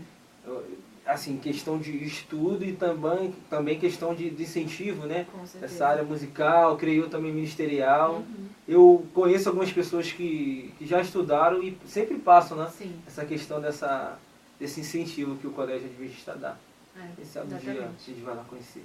Assim, 1.04 1.36
questão 1.38 1.78
de 1.78 2.04
estudo 2.04 2.64
e 2.64 2.72
também, 2.72 3.32
também 3.48 3.78
questão 3.78 4.14
de, 4.14 4.28
de 4.28 4.42
incentivo, 4.42 5.06
né? 5.06 5.26
Com 5.32 5.46
certeza. 5.46 5.64
Essa 5.72 5.86
área 5.86 6.02
musical, 6.04 6.76
creio 6.76 7.08
também 7.08 7.32
ministerial. 7.32 8.16
Uhum. 8.16 8.46
Eu 8.66 9.06
conheço 9.14 9.48
algumas 9.48 9.72
pessoas 9.72 10.10
que, 10.10 10.74
que 10.78 10.84
já 10.86 11.00
estudaram 11.00 11.62
e 11.62 11.78
sempre 11.86 12.16
passam, 12.18 12.56
né? 12.56 12.68
Sim, 12.76 12.94
Essa 13.06 13.24
questão 13.24 13.60
dessa, 13.60 14.18
desse 14.58 14.80
incentivo 14.80 15.36
que 15.36 15.46
o 15.46 15.52
Colégio 15.52 15.86
Adventista 15.88 16.34
dá. 16.34 16.56
é, 16.96 17.08
Quem 17.14 17.24
sabe 17.24 17.54
um 17.54 17.58
dia 17.58 17.72
a 17.72 18.10
gente 18.10 18.20
vai 18.22 18.34
lá 18.34 18.44
conhecer. 18.44 18.84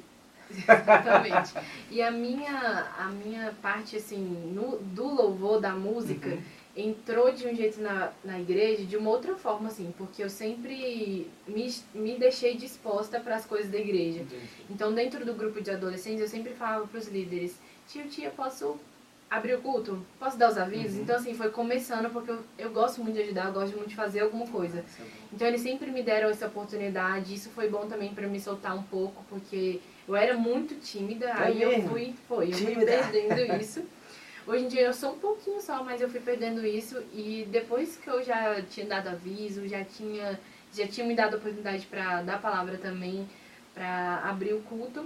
Exatamente. 0.68 1.54
E 1.90 2.02
a 2.02 2.12
minha, 2.12 2.88
a 2.98 3.08
minha 3.08 3.54
parte, 3.62 3.96
assim, 3.98 4.20
no, 4.56 4.78
do 4.78 5.08
louvor, 5.08 5.60
da 5.60 5.72
música, 5.74 6.30
Uhum. 6.30 6.42
entrou 6.76 7.32
de 7.32 7.46
um 7.48 7.56
jeito 7.56 7.82
na, 7.82 8.12
na 8.24 8.40
igreja, 8.40 8.86
de 8.86 8.96
uma 8.96 9.10
outra 9.10 9.36
forma, 9.36 9.68
assim, 9.68 9.94
porque 9.98 10.24
eu 10.24 10.30
sempre 10.30 11.28
me, 11.48 11.74
me 11.94 12.18
deixei 12.18 12.56
disposta 12.56 13.20
para 13.20 13.36
as 13.36 13.46
coisas 13.46 13.70
da 13.72 13.78
igreja. 13.78 14.26
Então, 14.70 14.94
dentro 14.94 15.26
do 15.26 15.34
grupo 15.34 15.62
de 15.62 15.70
adolescentes, 15.72 16.22
eu 16.22 16.28
sempre 16.30 16.54
falava 16.54 16.88
para 16.88 17.00
os 17.00 17.08
líderes, 17.08 17.56
tio, 17.90 18.08
tia, 18.08 18.30
posso 18.30 18.78
abrir 19.30 19.56
o 19.56 19.62
culto? 19.62 20.06
Posso 20.20 20.38
dar 20.38 20.50
os 20.50 20.58
avisos? 20.58 20.96
Uhum. 20.96 21.04
Então, 21.04 21.16
assim, 21.18 21.34
foi 21.34 21.50
começando, 21.50 22.10
porque 22.12 22.32
eu, 22.32 22.40
eu 22.58 22.70
gosto 22.72 23.02
muito 23.02 23.16
de 23.16 23.22
ajudar, 23.24 23.48
eu 23.48 23.54
gosto 23.54 23.76
muito 23.76 23.90
de 23.90 23.96
fazer 23.96 24.22
alguma 24.22 24.48
coisa. 24.48 24.84
Então 25.34 25.48
eles 25.48 25.62
sempre 25.62 25.90
me 25.92 26.04
deram 26.04 26.30
essa 26.30 26.48
oportunidade. 26.48 27.34
Isso 27.34 27.50
foi 27.52 27.70
bom 27.70 27.88
também 27.88 28.14
para 28.14 28.28
me 28.28 28.40
soltar 28.40 28.78
um 28.78 28.84
pouco, 28.84 29.24
porque 29.30 29.80
eu 30.08 30.16
era 30.16 30.36
muito 30.36 30.76
tímida. 30.76 31.28
É 31.28 31.32
aí 31.44 31.62
eu 31.62 31.70
mesmo? 31.70 31.90
fui, 31.90 32.14
foi, 32.28 32.48
eu 32.50 32.54
fui 32.54 32.66
Tímida? 32.68 32.86
perdendo 32.86 33.54
isso. 33.62 33.84
Hoje 34.48 34.66
em 34.66 34.68
dia 34.68 34.82
eu 34.82 34.94
sou 34.94 35.12
um 35.14 35.20
pouquinho 35.20 35.62
só, 35.62 35.84
mas 35.84 36.02
eu 36.02 36.10
fui 36.10 36.20
perdendo 36.20 36.66
isso 36.66 37.02
e 37.14 37.48
depois 37.52 37.96
que 37.98 38.10
eu 38.10 38.24
já 38.24 38.62
tinha 38.64 38.86
dado 38.88 39.10
aviso, 39.10 39.68
já 39.68 39.84
tinha 39.84 40.40
já 40.74 40.88
tinha 40.88 41.06
me 41.06 41.14
dado 41.16 41.34
a 41.34 41.38
oportunidade 41.38 41.86
para 41.86 42.22
dar 42.22 42.42
palavra 42.42 42.78
também, 42.78 43.28
para 43.74 44.22
abrir 44.24 44.54
o 44.54 44.62
culto, 44.62 45.06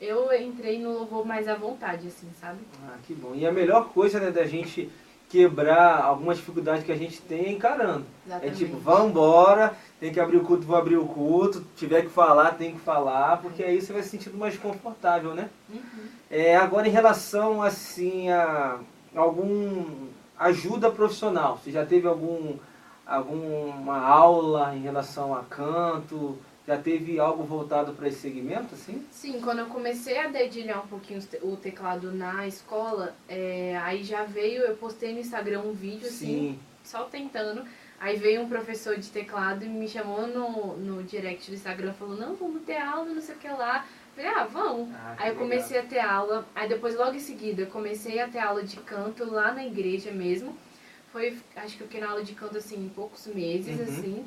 eu 0.00 0.32
entrei 0.32 0.78
no 0.78 0.92
louvor 0.92 1.26
mais 1.26 1.48
à 1.48 1.54
vontade, 1.56 2.06
assim, 2.06 2.28
sabe? 2.40 2.60
Ah, 2.84 2.96
que 3.06 3.12
bom. 3.12 3.34
E 3.34 3.44
a 3.44 3.50
melhor 3.52 3.88
coisa 3.88 4.20
né, 4.20 4.30
da 4.30 4.46
gente 4.46 4.88
quebrar 5.28 6.00
alguma 6.00 6.34
dificuldade 6.34 6.84
que 6.84 6.92
a 6.92 6.96
gente 6.96 7.20
tem 7.22 7.46
é 7.46 7.50
encarando. 7.52 8.06
É 8.24 8.28
Exatamente. 8.28 8.56
tipo, 8.56 8.76
vamos 8.78 9.10
embora, 9.10 9.74
tem 10.00 10.10
que 10.10 10.18
abrir 10.18 10.38
o 10.38 10.44
culto, 10.44 10.66
vou 10.66 10.76
abrir 10.76 10.96
o 10.96 11.06
culto, 11.06 11.62
tiver 11.76 12.02
que 12.02 12.08
falar, 12.08 12.52
tem 12.52 12.72
que 12.72 12.80
falar, 12.80 13.36
porque 13.42 13.62
aí 13.62 13.80
você 13.80 13.92
vai 13.92 14.02
se 14.02 14.08
sentindo 14.08 14.38
mais 14.38 14.56
confortável, 14.56 15.34
né? 15.34 15.50
Uhum. 15.68 16.08
É, 16.30 16.56
agora 16.56 16.88
em 16.88 16.90
relação 16.90 17.62
assim 17.62 18.30
a 18.30 18.78
algum 19.14 20.08
ajuda 20.38 20.90
profissional, 20.90 21.58
você 21.58 21.70
já 21.70 21.84
teve 21.84 22.08
algum 22.08 22.56
alguma 23.06 23.98
aula 23.98 24.74
em 24.74 24.80
relação 24.80 25.34
a 25.34 25.42
canto? 25.42 26.38
Já 26.66 26.76
teve 26.76 27.18
algo 27.18 27.42
voltado 27.42 27.92
para 27.94 28.06
esse 28.06 28.20
segmento, 28.20 28.74
assim? 28.74 29.04
Sim, 29.10 29.40
quando 29.40 29.58
eu 29.58 29.66
comecei 29.66 30.18
a 30.18 30.28
dedilhar 30.28 30.84
um 30.84 30.86
pouquinho 30.86 31.20
o 31.42 31.56
teclado 31.56 32.12
na 32.12 32.46
escola, 32.46 33.12
é, 33.28 33.76
aí 33.82 34.04
já 34.04 34.24
veio, 34.24 34.62
eu 34.62 34.76
postei 34.76 35.12
no 35.12 35.18
Instagram 35.18 35.62
um 35.62 35.72
vídeo 35.72 36.06
assim, 36.06 36.58
só 36.84 37.04
tentando. 37.04 37.64
Aí 38.00 38.16
veio 38.16 38.40
um 38.40 38.48
professor 38.48 38.96
de 38.96 39.08
teclado 39.10 39.62
e 39.62 39.68
me 39.68 39.86
chamou 39.86 40.26
no, 40.26 40.76
no 40.78 41.02
direct 41.02 41.50
do 41.50 41.54
Instagram, 41.54 41.92
falou, 41.92 42.16
não, 42.16 42.34
vamos 42.34 42.62
ter 42.62 42.78
aula, 42.78 43.04
não 43.04 43.20
sei 43.20 43.34
o 43.34 43.38
que 43.38 43.46
lá. 43.48 43.84
Falei, 44.16 44.30
ah, 44.34 44.44
vamos. 44.50 44.88
Ah, 44.94 45.14
Aí 45.18 45.28
eu 45.30 45.36
comecei 45.36 45.78
a 45.78 45.82
ter 45.82 45.98
aula, 45.98 46.46
aí 46.54 46.66
depois 46.66 46.96
logo 46.96 47.14
em 47.14 47.20
seguida 47.20 47.62
eu 47.62 47.66
comecei 47.66 48.18
a 48.18 48.26
ter 48.26 48.38
aula 48.38 48.62
de 48.62 48.76
canto 48.78 49.24
lá 49.30 49.52
na 49.52 49.64
igreja 49.66 50.10
mesmo. 50.10 50.56
Foi, 51.12 51.36
acho 51.56 51.76
que 51.76 51.82
eu 51.82 51.86
fiquei 51.88 52.00
na 52.00 52.08
aula 52.10 52.22
de 52.24 52.32
canto 52.34 52.56
assim, 52.56 52.76
em 52.82 52.88
poucos 52.88 53.26
meses, 53.26 53.78
Uhum. 53.78 53.84
assim. 53.98 54.24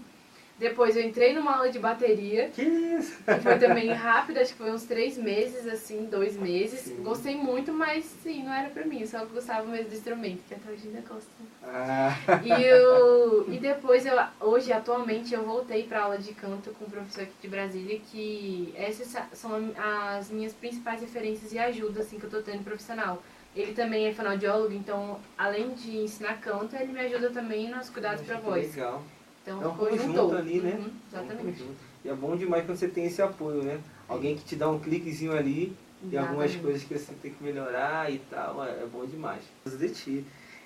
Depois 0.58 0.96
eu 0.96 1.04
entrei 1.04 1.34
numa 1.34 1.56
aula 1.58 1.70
de 1.70 1.80
bateria. 1.80 2.50
Que 2.50 2.62
isso? 2.62 3.18
Que 3.24 3.40
foi 3.42 3.58
também 3.58 3.92
rápido, 3.92 4.38
acho 4.38 4.52
que 4.54 4.58
foi 4.60 4.72
uns 4.72 4.84
três 4.84 5.18
meses, 5.18 5.68
assim, 5.68 6.06
dois 6.06 6.38
meses. 6.38 6.80
Sim. 6.82 7.04
Gostei 7.04 7.36
muito, 7.36 7.74
mas 7.74 8.06
sim, 8.22 8.44
não 8.44 8.54
era 8.54 8.70
pra 8.70 8.86
mim, 8.86 9.06
só 9.06 9.26
gostava 9.26 9.68
mesmo 9.68 9.90
do 9.90 9.96
instrumento, 9.96 10.42
que 10.48 10.54
até 10.54 10.72
hoje 10.72 10.88
ainda 10.88 11.02
gosto. 11.02 11.28
Ah, 11.64 12.14
E, 12.44 12.64
eu, 12.64 13.52
e 13.52 13.58
depois, 13.58 14.06
eu, 14.06 14.16
hoje, 14.40 14.72
atualmente, 14.72 15.34
eu 15.34 15.44
voltei 15.44 15.84
pra 15.84 16.04
aula 16.04 16.18
de 16.18 16.34
canto 16.34 16.70
com 16.72 16.86
um 16.86 16.90
professor 16.90 17.24
aqui 17.24 17.34
de 17.42 17.48
Brasília, 17.48 18.00
que 18.12 18.74
essas 18.78 19.16
são 19.34 19.74
as 19.78 20.30
minhas 20.30 20.54
principais 20.54 21.02
referências 21.02 21.52
e 21.52 21.58
ajuda, 21.60 22.02
assim, 22.02 22.20
que 22.20 22.26
eu 22.26 22.30
tô 22.30 22.42
tendo 22.42 22.64
profissional. 22.64 23.22
Ele 23.56 23.74
também 23.74 24.08
é 24.08 24.14
fonoaudiólogo, 24.14 24.74
então, 24.74 25.20
além 25.38 25.72
de 25.72 25.98
ensinar 25.98 26.40
canto, 26.40 26.76
ele 26.76 26.92
me 26.92 27.00
ajuda 27.02 27.30
também 27.32 27.70
nos 27.70 27.90
cuidados 27.90 28.24
pra 28.26 28.38
voz. 28.40 28.76
Legal. 28.76 29.04
Então, 29.44 29.62
É 29.62 29.68
um 29.68 29.76
conjunto 29.76 30.36
ali, 30.36 30.62
né? 30.62 30.72
Uhum, 30.80 30.92
É 31.12 31.18
um 31.20 31.24
exatamente. 31.26 31.66
E 32.04 32.10
é 32.10 32.14
bom 32.14 32.36
demais 32.36 32.66
quando 32.66 32.78
você 32.78 32.88
tem 32.88 33.06
esse 33.06 33.22
apoio, 33.22 33.62
né? 33.62 33.80
Alguém 34.08 34.36
que 34.36 34.44
te 34.44 34.56
dá 34.56 34.70
um 34.70 34.80
cliquezinho 34.80 35.34
ali 35.34 35.76
e 36.10 36.18
algumas 36.18 36.52
Exatamente. 36.52 36.60
coisas 36.60 36.84
que 36.84 36.98
você 36.98 37.14
tem 37.22 37.32
que 37.34 37.44
melhorar 37.44 38.12
e 38.12 38.20
tal, 38.30 38.64
é, 38.64 38.70
é 38.70 38.88
bom 38.92 39.06
demais. 39.06 39.42
De 39.66 39.90
ti. 39.90 40.26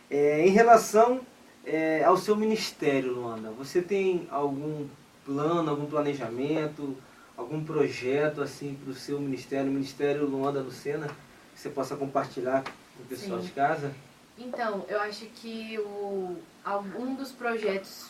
É, 0.10 0.46
em 0.48 0.50
relação 0.50 1.22
é, 1.66 2.04
ao 2.04 2.18
seu 2.18 2.36
ministério, 2.36 3.14
Luanda, 3.14 3.52
você 3.52 3.82
tem 3.82 4.28
algum 4.32 4.88
plano, 5.26 5.70
algum 5.70 5.86
planejamento, 5.86 6.96
algum 7.36 7.64
projeto 7.64 8.42
assim 8.42 8.78
para 8.82 8.92
o 8.92 8.96
seu 8.96 9.20
ministério, 9.20 9.70
o 9.70 9.74
Ministério 9.74 10.26
Luanda 10.26 10.62
Lucena, 10.62 11.08
que 11.54 11.60
você 11.60 11.70
possa 11.70 11.96
compartilhar 11.96 12.64
com 12.64 13.04
o 13.04 13.06
pessoal 13.06 13.40
Sim. 13.40 13.48
de 13.48 13.52
casa? 13.52 13.94
Então, 14.38 14.86
eu 14.88 15.00
acho 15.02 15.26
que 15.36 15.78
o, 15.80 16.38
algum 16.64 17.16
dos 17.16 17.32
projetos 17.32 18.08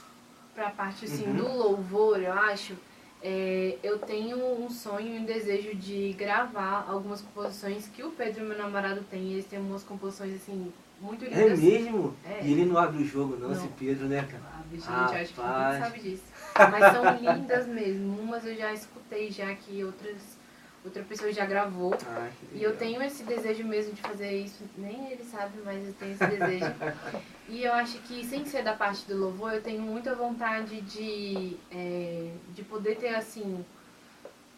para 0.57 0.69
a 0.69 0.71
parte 0.71 1.05
assim, 1.05 1.27
Uhum. 1.27 1.35
do 1.35 1.47
louvor, 1.55 2.19
eu 2.19 2.33
acho, 2.33 2.73
é, 3.21 3.77
eu 3.83 3.99
tenho 3.99 4.37
um 4.59 4.67
sonho 4.71 5.15
e 5.15 5.19
um 5.19 5.23
desejo 5.23 5.75
de 5.75 6.13
gravar 6.13 6.87
algumas 6.89 7.21
composições 7.21 7.87
que 7.87 8.01
o 8.03 8.09
Pedro, 8.09 8.43
meu 8.43 8.57
namorado, 8.57 9.01
tem. 9.07 9.33
Eles 9.33 9.45
têm 9.45 9.59
umas 9.59 9.83
composições 9.83 10.33
assim, 10.35 10.73
muito 10.99 11.25
É 11.25 11.27
lindas. 11.29 11.59
mesmo? 11.59 12.15
É. 12.25 12.39
E 12.43 12.51
ele 12.53 12.65
não 12.65 12.75
abre 12.79 13.03
o 13.03 13.05
jogo 13.05 13.35
não, 13.37 13.49
Não. 13.49 13.55
esse 13.55 13.67
Pedro, 13.67 14.07
né, 14.07 14.27
cara? 14.29 14.43
Ah, 14.51 14.63
gente, 14.71 14.87
eu 15.15 15.21
acho 15.21 15.33
que 15.35 15.41
ninguém 15.41 15.79
sabe 15.79 15.99
disso. 15.99 16.23
Mas 16.71 16.93
são 16.93 17.15
lindas 17.35 17.67
mesmo. 17.67 18.19
Umas 18.19 18.43
eu 18.43 18.55
já 18.55 18.73
escutei 18.73 19.29
já 19.31 19.53
que 19.53 19.83
outras 19.83 20.36
outra 20.87 21.03
pessoa 21.03 21.31
já 21.31 21.45
gravou. 21.45 21.95
Ah, 22.05 22.29
E 22.53 22.63
eu 22.63 22.75
tenho 22.75 23.01
esse 23.03 23.23
desejo 23.23 23.63
mesmo 23.65 23.93
de 23.93 24.01
fazer 24.01 24.31
isso, 24.31 24.63
nem 24.77 25.11
ele 25.11 25.23
sabe, 25.23 25.59
mas 25.63 25.85
eu 25.85 25.93
tenho 25.93 26.11
esse 26.13 26.25
desejo. 26.25 26.73
e 27.47 27.63
eu 27.63 27.73
acho 27.73 27.97
que, 27.99 28.25
sem 28.25 28.45
ser 28.45 28.63
da 28.63 28.73
parte 28.73 29.05
do 29.07 29.17
louvor, 29.17 29.53
eu 29.53 29.61
tenho 29.61 29.81
muita 29.81 30.15
vontade 30.15 30.81
de, 30.81 31.55
é, 31.71 32.31
de 32.55 32.63
poder 32.63 32.95
ter, 32.97 33.13
assim, 33.15 33.63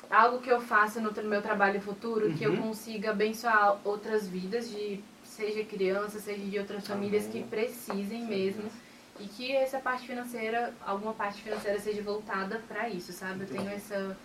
algo 0.10 0.40
que 0.40 0.50
eu 0.52 0.62
faça 0.62 1.00
no 1.00 1.12
meu 1.24 1.42
trabalho 1.42 1.82
futuro, 1.82 2.34
que 2.34 2.44
eu 2.44 2.52
Uhum. 2.52 2.62
consiga 2.70 3.12
abençoar 3.12 3.78
outras 3.84 4.28
vidas, 4.28 4.70
de 4.70 5.00
seja 5.24 5.64
criança, 5.64 6.20
seja 6.20 6.44
de 6.44 6.60
outras 6.60 6.86
famílias 6.88 7.26
Amém. 7.26 7.44
que 7.44 7.50
precisem 7.50 8.26
mesmo. 8.26 8.64
E 9.20 9.26
que 9.28 9.52
essa 9.52 9.80
parte 9.80 10.08
financeira, 10.08 10.74
alguma 10.86 11.14
parte 11.14 11.42
financeira 11.42 11.78
seja 11.80 12.02
voltada 12.02 12.62
para 12.68 12.88
isso, 12.90 13.12
sabe? 13.12 13.42
Eu 13.44 13.48
tenho 13.48 13.70
essa, 13.70 14.16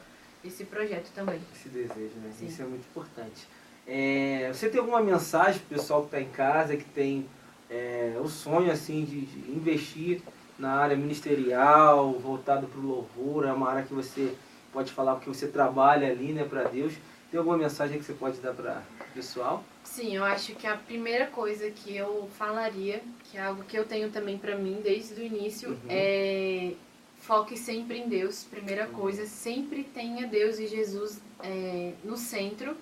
esse 0.45 0.65
projeto 0.65 1.11
também. 1.15 1.41
Esse 1.55 1.69
desejo, 1.69 2.15
né? 2.23 2.31
Sim. 2.39 2.47
Isso 2.47 2.63
é 2.63 2.65
muito 2.65 2.85
importante. 2.91 3.47
É, 3.87 4.51
você 4.53 4.69
tem 4.69 4.81
alguma 4.81 5.03
mensagem 5.03 5.61
pro 5.61 5.77
pessoal 5.77 6.01
que 6.03 6.07
está 6.09 6.21
em 6.21 6.29
casa, 6.31 6.77
que 6.77 6.85
tem 6.85 7.27
é, 7.71 8.17
o 8.23 8.29
sonho 8.29 8.71
assim 8.71 9.05
de, 9.05 9.23
de 9.23 9.51
investir 9.51 10.21
na 10.59 10.73
área 10.75 10.97
ministerial, 10.97 12.13
voltado 12.13 12.67
para 12.67 12.81
o 12.81 12.87
louvor, 12.87 13.45
é 13.47 13.53
uma 13.53 13.69
área 13.71 13.83
que 13.83 13.93
você 13.93 14.35
pode 14.73 14.93
falar 14.93 15.15
porque 15.17 15.29
você 15.29 15.49
trabalha 15.49 16.09
ali, 16.09 16.33
né, 16.33 16.45
para 16.45 16.65
Deus. 16.65 16.95
Tem 17.31 17.39
alguma 17.39 17.59
mensagem 17.59 17.99
que 17.99 18.05
você 18.05 18.13
pode 18.13 18.39
dar 18.39 18.53
para 18.55 18.83
o 19.11 19.15
pessoal? 19.15 19.65
Sim, 19.83 20.15
eu 20.17 20.25
acho 20.25 20.55
que 20.55 20.67
a 20.67 20.77
primeira 20.77 21.27
coisa 21.27 21.69
que 21.71 21.97
eu 21.97 22.29
falaria, 22.39 23.03
que 23.25 23.37
é 23.37 23.43
algo 23.43 23.65
que 23.65 23.77
eu 23.77 23.85
tenho 23.85 24.09
também 24.11 24.39
pra 24.39 24.57
mim 24.57 24.81
desde 24.83 25.21
o 25.21 25.25
início, 25.25 25.71
Uhum. 25.71 25.79
é 25.89 26.73
foque 27.27 27.57
sempre 27.57 27.99
em 27.99 28.09
Deus. 28.09 28.45
Primeira 28.45 28.87
Uhum. 28.87 28.93
coisa, 28.95 29.27
sempre 29.27 29.85
tenha 29.85 30.27
Deus 30.27 30.59
e 30.59 30.67
Jesus 30.67 31.21
é, 31.43 31.93
no 32.05 32.17
centro, 32.17 32.77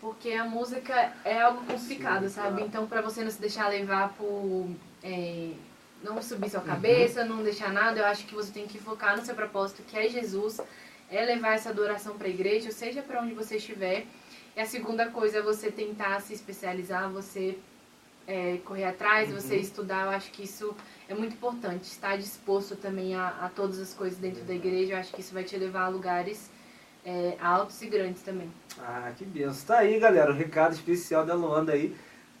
porque 0.00 0.32
a 0.32 0.44
música 0.44 1.12
é 1.24 1.40
algo 1.40 1.64
complicado, 1.64 2.28
sabe? 2.28 2.62
Então, 2.62 2.86
pra 2.86 3.00
você 3.00 3.22
não 3.24 3.30
se 3.30 3.40
deixar 3.40 3.68
levar 3.68 4.10
por 4.14 4.68
é, 5.02 5.50
não 6.02 6.20
subir 6.20 6.44
Uhum. 6.46 6.50
sua 6.50 6.60
cabeça, 6.60 7.24
não 7.24 7.42
deixar 7.42 7.72
nada, 7.72 8.00
eu 8.00 8.06
acho 8.06 8.26
que 8.26 8.34
você 8.34 8.52
tem 8.52 8.66
que 8.66 8.78
focar 8.78 9.16
no 9.16 9.24
seu 9.24 9.34
propósito, 9.34 9.82
que 9.88 9.96
é 9.96 10.08
Jesus, 10.08 10.60
é 11.10 11.24
levar 11.24 11.54
essa 11.54 11.70
adoração 11.70 12.18
pra 12.18 12.28
igreja, 12.28 12.70
seja 12.70 13.02
pra 13.02 13.20
onde 13.22 13.34
você 13.34 13.56
estiver. 13.56 14.04
E 14.56 14.60
a 14.60 14.66
segunda 14.66 15.06
coisa 15.10 15.38
é 15.38 15.42
você 15.42 15.70
tentar 15.70 16.20
se 16.20 16.32
especializar, 16.34 17.08
você 17.10 17.58
é, 18.26 18.58
correr 18.64 18.84
atrás, 18.84 19.30
você 19.30 19.56
estudar, 19.56 20.04
eu 20.04 20.10
acho 20.10 20.30
que 20.30 20.42
isso 20.42 20.74
é 21.08 21.14
muito 21.14 21.34
importante. 21.34 21.84
Estar 21.84 22.16
disposto 22.16 22.76
também 22.76 23.14
a, 23.14 23.28
a 23.28 23.48
todas 23.48 23.78
as 23.78 23.94
coisas 23.94 24.18
dentro 24.18 24.42
da 24.44 24.54
igreja, 24.54 24.94
eu 24.94 24.98
acho 24.98 25.12
que 25.12 25.20
isso 25.20 25.32
vai 25.32 25.44
te 25.44 25.56
levar 25.56 25.84
a 25.84 25.88
lugares 25.88 26.50
é, 27.04 27.36
altos 27.40 27.80
e 27.82 27.86
grandes 27.86 28.22
também. 28.22 28.50
Ah, 28.78 29.12
que 29.16 29.24
benção. 29.24 29.66
Tá 29.66 29.78
aí, 29.78 29.98
galera, 29.98 30.32
o 30.32 30.34
recado 30.34 30.74
especial 30.74 31.24
da 31.24 31.34
Luanda 31.34 31.72
aí 31.72 31.94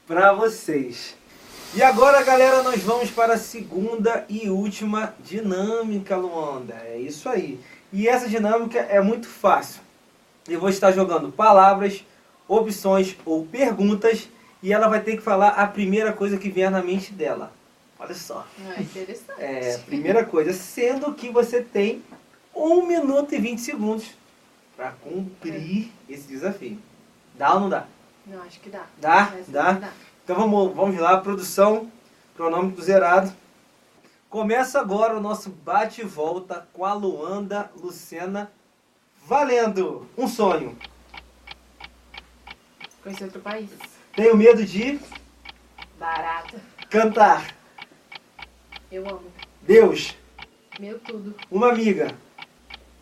pra 0.06 0.32
vocês. 0.32 1.16
E 1.74 1.82
agora, 1.82 2.22
galera, 2.22 2.62
nós 2.62 2.82
vamos 2.82 3.10
para 3.10 3.34
a 3.34 3.38
segunda 3.38 4.24
e 4.28 4.48
última 4.48 5.14
dinâmica, 5.20 6.16
Luanda. 6.16 6.74
É 6.84 6.98
isso 6.98 7.28
aí. 7.28 7.60
E 7.92 8.08
essa 8.08 8.28
dinâmica 8.28 8.78
é 8.78 9.00
muito 9.00 9.28
fácil. 9.28 9.82
Eu 10.48 10.58
vou 10.60 10.68
estar 10.68 10.92
jogando 10.92 11.30
palavras, 11.30 12.04
opções 12.48 13.16
ou 13.24 13.44
perguntas 13.44 14.28
e 14.66 14.72
ela 14.72 14.88
vai 14.88 15.00
ter 15.00 15.16
que 15.16 15.22
falar 15.22 15.50
a 15.50 15.64
primeira 15.68 16.12
coisa 16.12 16.36
que 16.36 16.50
vier 16.50 16.72
na 16.72 16.82
mente 16.82 17.12
dela. 17.12 17.52
Olha 18.00 18.14
só. 18.14 18.44
Ah, 18.66 18.82
interessante. 18.82 19.40
É, 19.40 19.78
primeira 19.78 20.24
coisa, 20.24 20.52
sendo 20.52 21.14
que 21.14 21.30
você 21.30 21.62
tem 21.62 22.02
1 22.52 22.84
minuto 22.84 23.32
e 23.32 23.38
20 23.38 23.60
segundos 23.60 24.10
para 24.76 24.90
cumprir 24.90 25.92
esse 26.08 26.26
desafio. 26.26 26.76
Dá 27.38 27.54
ou 27.54 27.60
não 27.60 27.68
dá? 27.68 27.86
Não, 28.26 28.42
acho 28.42 28.58
que 28.58 28.68
dá. 28.68 28.86
Dá? 29.00 29.32
Dá? 29.46 29.72
dá. 29.74 29.92
Então 30.24 30.34
vamos, 30.34 30.74
vamos 30.74 30.98
lá, 30.98 31.16
produção, 31.20 31.88
cronômetro 32.34 32.82
zerado. 32.82 33.32
Começa 34.28 34.80
agora 34.80 35.16
o 35.16 35.20
nosso 35.20 35.48
bate 35.48 36.00
e 36.00 36.04
volta 36.04 36.66
com 36.72 36.84
a 36.84 36.92
Luanda 36.92 37.70
Lucena. 37.80 38.50
Valendo! 39.24 40.08
Um 40.18 40.26
sonho. 40.26 40.76
Conhecer 43.00 43.26
outro 43.26 43.40
país. 43.40 43.70
Tenho 44.16 44.36
medo 44.36 44.64
de 44.64 44.98
Barato. 45.98 46.58
cantar. 46.90 47.54
Eu 48.90 49.06
amo. 49.08 49.30
Deus, 49.62 50.16
Meu 50.80 50.98
tudo. 51.00 51.34
uma 51.50 51.70
amiga, 51.70 52.16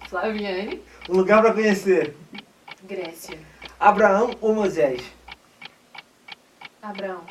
Flaviane. 0.09 0.83
um 1.09 1.12
lugar 1.16 1.40
para 1.42 1.53
conhecer. 1.55 2.16
Grécia. 2.83 3.38
Abraão 3.79 4.37
ou 4.40 4.55
Moisés? 4.55 5.00
Abraão. 6.83 7.24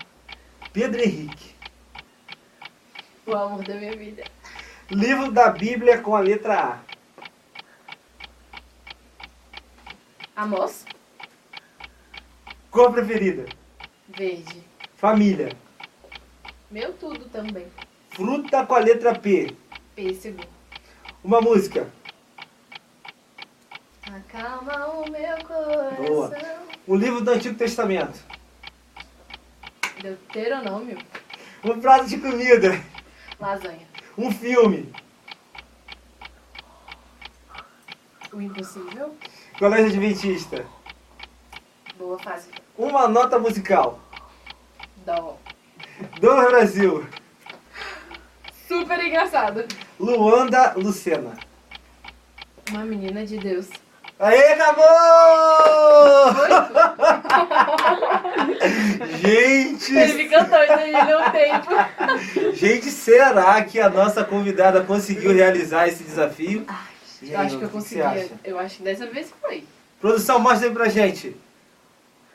Pedro 0.71 1.01
Henrique. 1.01 1.53
O 3.25 3.33
amor 3.35 3.63
da 3.63 3.75
minha 3.75 3.95
vida. 3.95 4.23
Livro 4.89 5.31
da 5.31 5.49
Bíblia 5.49 5.97
com 5.99 6.15
a 6.15 6.19
letra 6.19 6.79
A. 10.35 10.41
Amos. 10.43 10.85
Cor 12.71 12.91
preferida? 12.91 13.45
Verde. 14.15 14.63
Família. 14.95 15.49
Meu 16.69 16.93
tudo 16.93 17.25
também. 17.29 17.67
Fruta 18.11 18.65
com 18.65 18.75
a 18.75 18.79
letra 18.79 19.17
P. 19.17 19.55
Pêssego. 19.95 20.43
Uma 21.23 21.41
música. 21.41 21.91
Acalma 24.03 24.87
o 24.87 25.09
meu 25.09 25.37
coração. 25.45 26.05
Boa. 26.05 26.31
Um 26.87 26.95
livro 26.95 27.21
do 27.21 27.31
Antigo 27.31 27.55
Testamento. 27.55 28.19
Deuteronômio. 29.99 30.99
Um 31.63 31.79
prato 31.79 32.05
de 32.05 32.17
comida. 32.19 32.83
Lasanha. 33.39 33.87
Um 34.17 34.31
filme. 34.31 34.93
O 38.31 38.41
impossível. 38.41 39.15
Colégio 39.57 39.87
Adventista. 39.87 40.65
Boa 41.97 42.19
fase. 42.19 42.49
Uma 42.77 43.07
nota 43.07 43.39
musical. 43.39 44.02
Dó. 45.05 45.37
Dom 46.19 46.45
Brasil. 46.45 47.05
Super 48.67 49.03
engraçado. 49.05 49.65
Luanda 49.99 50.73
Lucena. 50.75 51.37
Uma 52.69 52.85
menina 52.85 53.25
de 53.25 53.37
Deus. 53.37 53.67
Aê, 54.19 54.53
acabou! 54.53 54.85
Gente, 59.19 59.97
Ele 59.97 60.29
cantou 60.29 60.59
ele 60.59 60.91
no 60.91 61.31
tempo. 61.31 62.53
gente, 62.55 62.89
será 62.91 63.61
que 63.63 63.79
a 63.79 63.89
nossa 63.89 64.23
convidada 64.23 64.83
conseguiu 64.83 65.33
realizar 65.33 65.87
esse 65.87 66.03
desafio? 66.03 66.65
E 67.21 67.31
Eu 67.31 67.39
aí, 67.39 67.45
acho 67.45 67.57
que 67.57 67.63
eu 67.63 67.69
consegui. 67.69 68.31
Eu 68.43 68.59
acho 68.59 68.77
que 68.77 68.83
dessa 68.83 69.07
vez 69.07 69.33
foi. 69.41 69.63
Produção, 69.99 70.39
mostra 70.39 70.67
aí 70.67 70.73
pra 70.73 70.87
gente. 70.89 71.35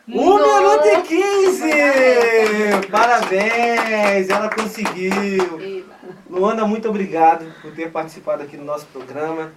Um 0.09 0.39
minuto 0.39 0.87
e 0.87 1.03
quinze! 1.03 1.71
Parabéns! 2.91 4.29
Ela 4.31 4.49
conseguiu! 4.49 5.61
Eba. 5.61 5.95
Luana, 6.31 6.67
muito 6.67 6.89
obrigado 6.89 7.45
por 7.61 7.75
ter 7.75 7.91
participado 7.91 8.43
aqui 8.43 8.57
no 8.57 8.65
nosso 8.65 8.87
programa. 8.87 9.53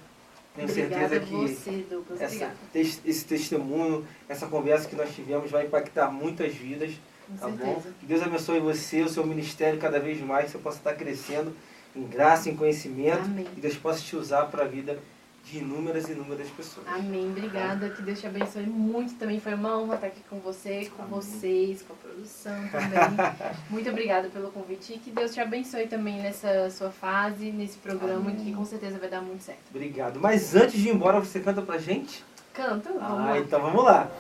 Tenho 0.53 0.69
Obrigada 0.69 1.07
certeza 1.07 1.19
que 1.25 1.33
você, 1.33 1.85
essa, 2.19 2.51
esse 2.75 3.23
testemunho, 3.25 4.05
essa 4.27 4.47
conversa 4.47 4.89
que 4.89 4.95
nós 4.95 5.15
tivemos 5.15 5.49
vai 5.49 5.67
impactar 5.67 6.11
muitas 6.11 6.53
vidas. 6.53 6.91
Com 7.29 7.37
Tá 7.37 7.47
bom? 7.47 7.55
certeza. 7.75 7.95
Que 8.01 8.05
Deus 8.05 8.21
abençoe 8.21 8.59
você, 8.59 9.01
o 9.03 9.07
seu 9.09 9.25
ministério 9.25 9.79
cada 9.79 9.99
vez 10.01 10.19
mais, 10.19 10.47
que 10.47 10.51
você 10.51 10.57
possa 10.57 10.77
estar 10.79 10.93
crescendo 10.95 11.55
em 11.95 12.03
graça, 12.03 12.49
em 12.49 12.55
conhecimento. 12.57 13.23
Amém. 13.23 13.47
E 13.55 13.61
Deus 13.61 13.77
possa 13.77 14.01
te 14.01 14.17
usar 14.17 14.47
para 14.47 14.65
a 14.65 14.67
vida 14.67 14.99
de 15.43 15.59
inúmeras 15.59 16.07
e 16.07 16.11
inúmeras 16.11 16.47
pessoas. 16.49 16.87
Amém. 16.87 17.29
Obrigada. 17.29 17.89
Que 17.89 18.01
Deus 18.01 18.19
te 18.19 18.27
abençoe 18.27 18.65
muito. 18.65 19.15
Também 19.15 19.39
foi 19.39 19.53
uma 19.53 19.77
honra 19.77 19.95
estar 19.95 20.07
aqui 20.07 20.21
com 20.29 20.39
você, 20.39 20.89
com 20.95 21.03
vocês, 21.05 21.81
com 21.81 21.93
a 21.93 21.95
produção 21.95 22.55
também. 22.69 23.17
muito 23.69 23.89
obrigada 23.89 24.29
pelo 24.29 24.51
convite. 24.51 24.93
E 24.93 24.99
que 24.99 25.11
Deus 25.11 25.33
te 25.33 25.39
abençoe 25.39 25.87
também 25.87 26.21
nessa 26.21 26.69
sua 26.69 26.91
fase, 26.91 27.51
nesse 27.51 27.77
programa, 27.77 28.29
Amém. 28.29 28.35
que 28.35 28.53
com 28.53 28.65
certeza 28.65 28.97
vai 28.97 29.09
dar 29.09 29.21
muito 29.21 29.43
certo. 29.43 29.61
Obrigado. 29.69 30.19
Mas 30.19 30.55
antes 30.55 30.79
de 30.79 30.89
ir 30.89 30.93
embora, 30.93 31.19
você 31.19 31.39
canta 31.39 31.61
pra 31.61 31.77
gente? 31.77 32.23
Canta, 32.53 32.89
vamos 32.89 33.03
ah, 33.03 33.31
lá. 33.31 33.39
então 33.39 33.61
vamos 33.61 33.83
lá. 33.83 34.11